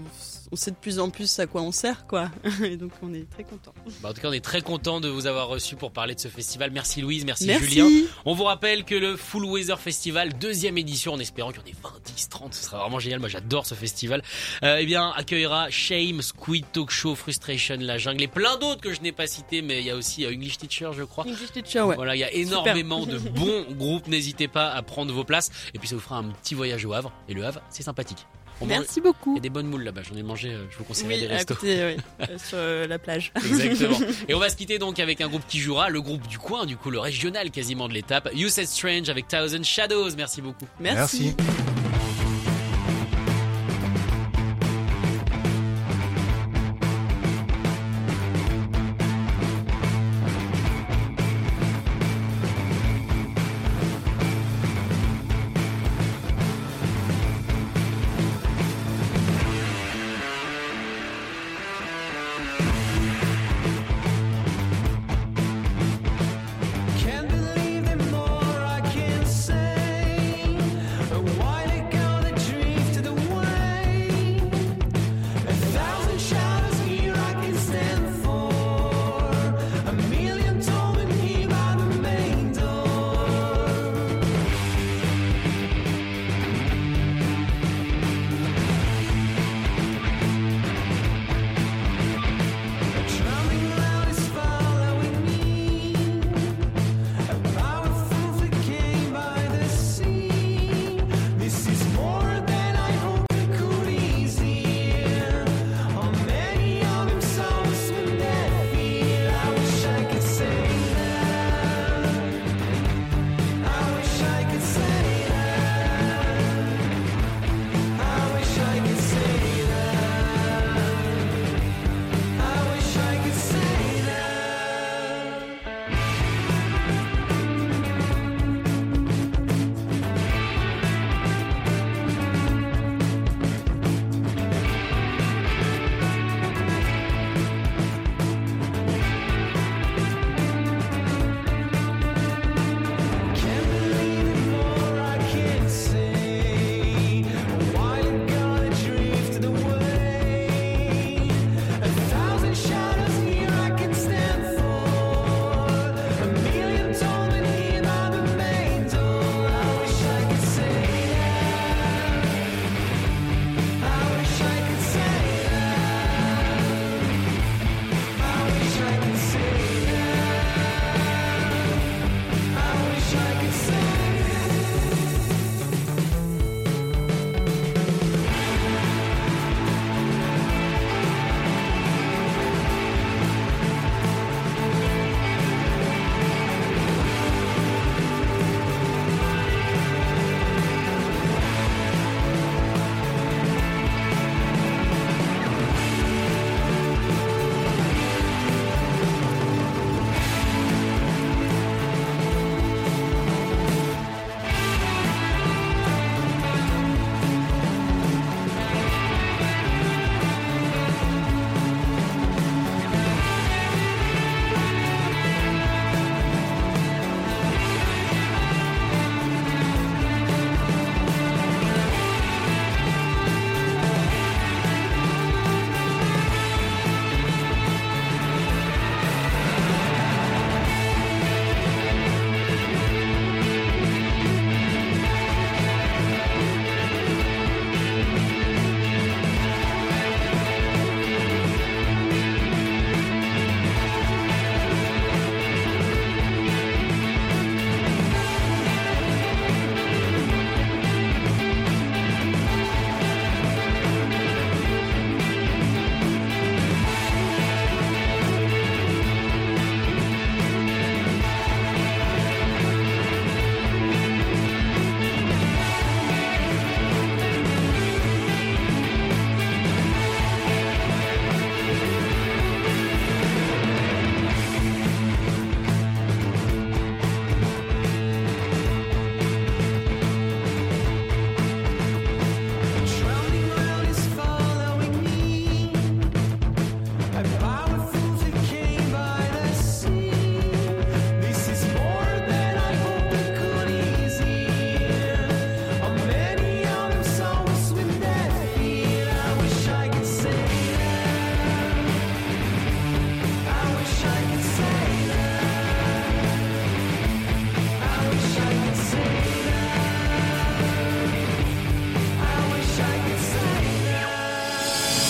on 0.53 0.57
sait 0.57 0.71
de 0.71 0.77
plus 0.77 0.99
en 0.99 1.09
plus 1.09 1.39
à 1.39 1.47
quoi 1.47 1.63
on 1.63 1.73
sert, 1.73 2.07
quoi. 2.07 2.31
Et 2.63 2.77
donc 2.77 2.93
on 3.03 3.15
est 3.15 3.29
très 3.31 3.43
content. 3.43 3.73
Bah, 4.03 4.11
en 4.11 4.13
tout 4.13 4.21
cas, 4.21 4.29
on 4.29 4.33
est 4.33 4.45
très 4.45 4.61
content 4.61 5.01
de 5.01 5.09
vous 5.09 5.27
avoir 5.27 5.49
reçu 5.49 5.77
pour 5.77 5.93
parler 5.93 6.15
de 6.15 6.21
ce 6.21 6.29
festival. 6.29 6.71
Merci 6.71 7.01
Louise, 7.01 7.25
merci, 7.25 7.47
Merci. 7.47 7.67
Julien. 7.67 7.89
On 8.27 8.35
vous 8.35 8.45
rappelle 8.45 8.85
que 8.85 8.95
le 8.95 9.17
Full 9.17 9.47
Weather 9.47 9.81
Festival, 9.81 10.35
deuxième 10.39 10.77
édition, 10.77 11.15
en 11.15 11.19
espérant 11.19 11.53
qu'il 11.53 11.63
y 11.63 11.65
en 11.65 11.69
ait 11.69 11.77
20, 11.83 11.91
10, 12.15 12.29
30, 12.29 12.55
ce 12.55 12.65
sera 12.65 12.79
vraiment 12.81 12.99
génial. 12.99 13.21
Moi, 13.21 13.31
j'adore 13.31 13.65
ce 13.65 13.75
festival. 13.75 14.23
Euh, 14.63 14.77
eh 14.79 14.85
bien, 14.85 15.11
accueillera 15.17 15.71
Shame, 15.71 16.21
Squid 16.21 16.67
Talk 16.71 16.91
Show, 16.91 17.15
Frustration, 17.15 17.77
La 17.81 17.97
Jungle 17.97 18.23
et 18.25 18.29
plein 18.29 18.59
d'autres 18.59 18.83
que 18.83 18.93
je 18.93 19.01
n'ai 19.01 19.13
pas 19.13 19.27
cités, 19.27 19.63
mais 19.63 19.79
il 19.81 19.87
y 19.87 19.91
a 19.91 19.97
aussi 19.97 20.27
euh, 20.27 20.33
English 20.35 20.59
Teacher, 20.59 20.91
je 20.95 21.05
crois. 21.05 21.25
English 21.27 21.53
teacher, 21.53 21.81
ouais. 21.81 21.97
Voilà, 21.97 22.15
il 22.15 22.19
y 22.19 22.25
a 22.25 22.33
énormément 22.33 23.07
de 23.07 23.17
bons 23.31 23.65
groupes. 23.71 24.07
N'hésitez 24.09 24.49
pas 24.49 24.69
à 24.71 24.83
prendre 24.83 25.15
vos 25.15 25.25
places. 25.25 25.51
Et 25.73 25.79
puis, 25.79 25.89
ça 25.89 25.95
vous 25.95 26.03
fera 26.03 26.19
un 26.19 26.25
petit 26.25 26.55
voyage 26.55 26.85
au 26.85 26.93
Havre. 26.93 27.11
Et 27.27 27.33
le 27.33 27.43
Havre, 27.47 27.63
c'est 27.71 27.83
sympathique. 27.83 28.27
On 28.61 28.67
mange- 28.67 28.79
Merci 28.81 29.01
beaucoup. 29.01 29.33
Il 29.33 29.37
y 29.37 29.39
a 29.39 29.43
des 29.43 29.49
bonnes 29.51 29.67
moules 29.69 29.83
là-bas. 29.85 30.03
J'en 30.09 30.17
ai 30.17 30.23
mangé. 30.23 30.51
euh, 30.51 30.65
Je 30.71 30.77
vous 30.79 30.85
conseillerais 30.85 31.15
Oui, 31.15 31.21
des 31.23 31.27
à 31.29 31.37
restos. 31.37 31.55
côté, 31.55 31.95
oui, 31.97 32.03
euh, 32.29 32.39
sur 32.39 32.59
euh, 32.59 32.87
la 32.87 32.99
plage. 32.99 33.33
Exactement. 33.37 33.99
Et 34.29 34.35
on 34.35 34.39
va 34.39 34.51
se 34.51 34.57
quitter 34.57 34.79
donc 34.79 34.99
avec 34.99 35.21
un 35.21 35.29
groupe 35.29 35.43
qui 35.49 35.59
jouera, 35.61 35.89
le 35.89 36.01
groupe 36.03 36.27
du 36.29 36.39
coin, 36.39 36.67
du 36.67 36.77
coup 36.77 36.91
le 36.91 36.99
régional 37.01 37.51
quasiment 37.51 37.89
de 37.89 37.95
l'étape, 37.95 38.29
You 38.35 38.49
Said 38.49 38.67
Strange 38.67 39.09
avec 39.09 39.29
Thousand 39.29 39.63
Shadows. 39.65 40.11
Merci 40.17 40.43
beaucoup. 40.43 40.67
Merci. 40.79 41.35
Can't 41.37 41.45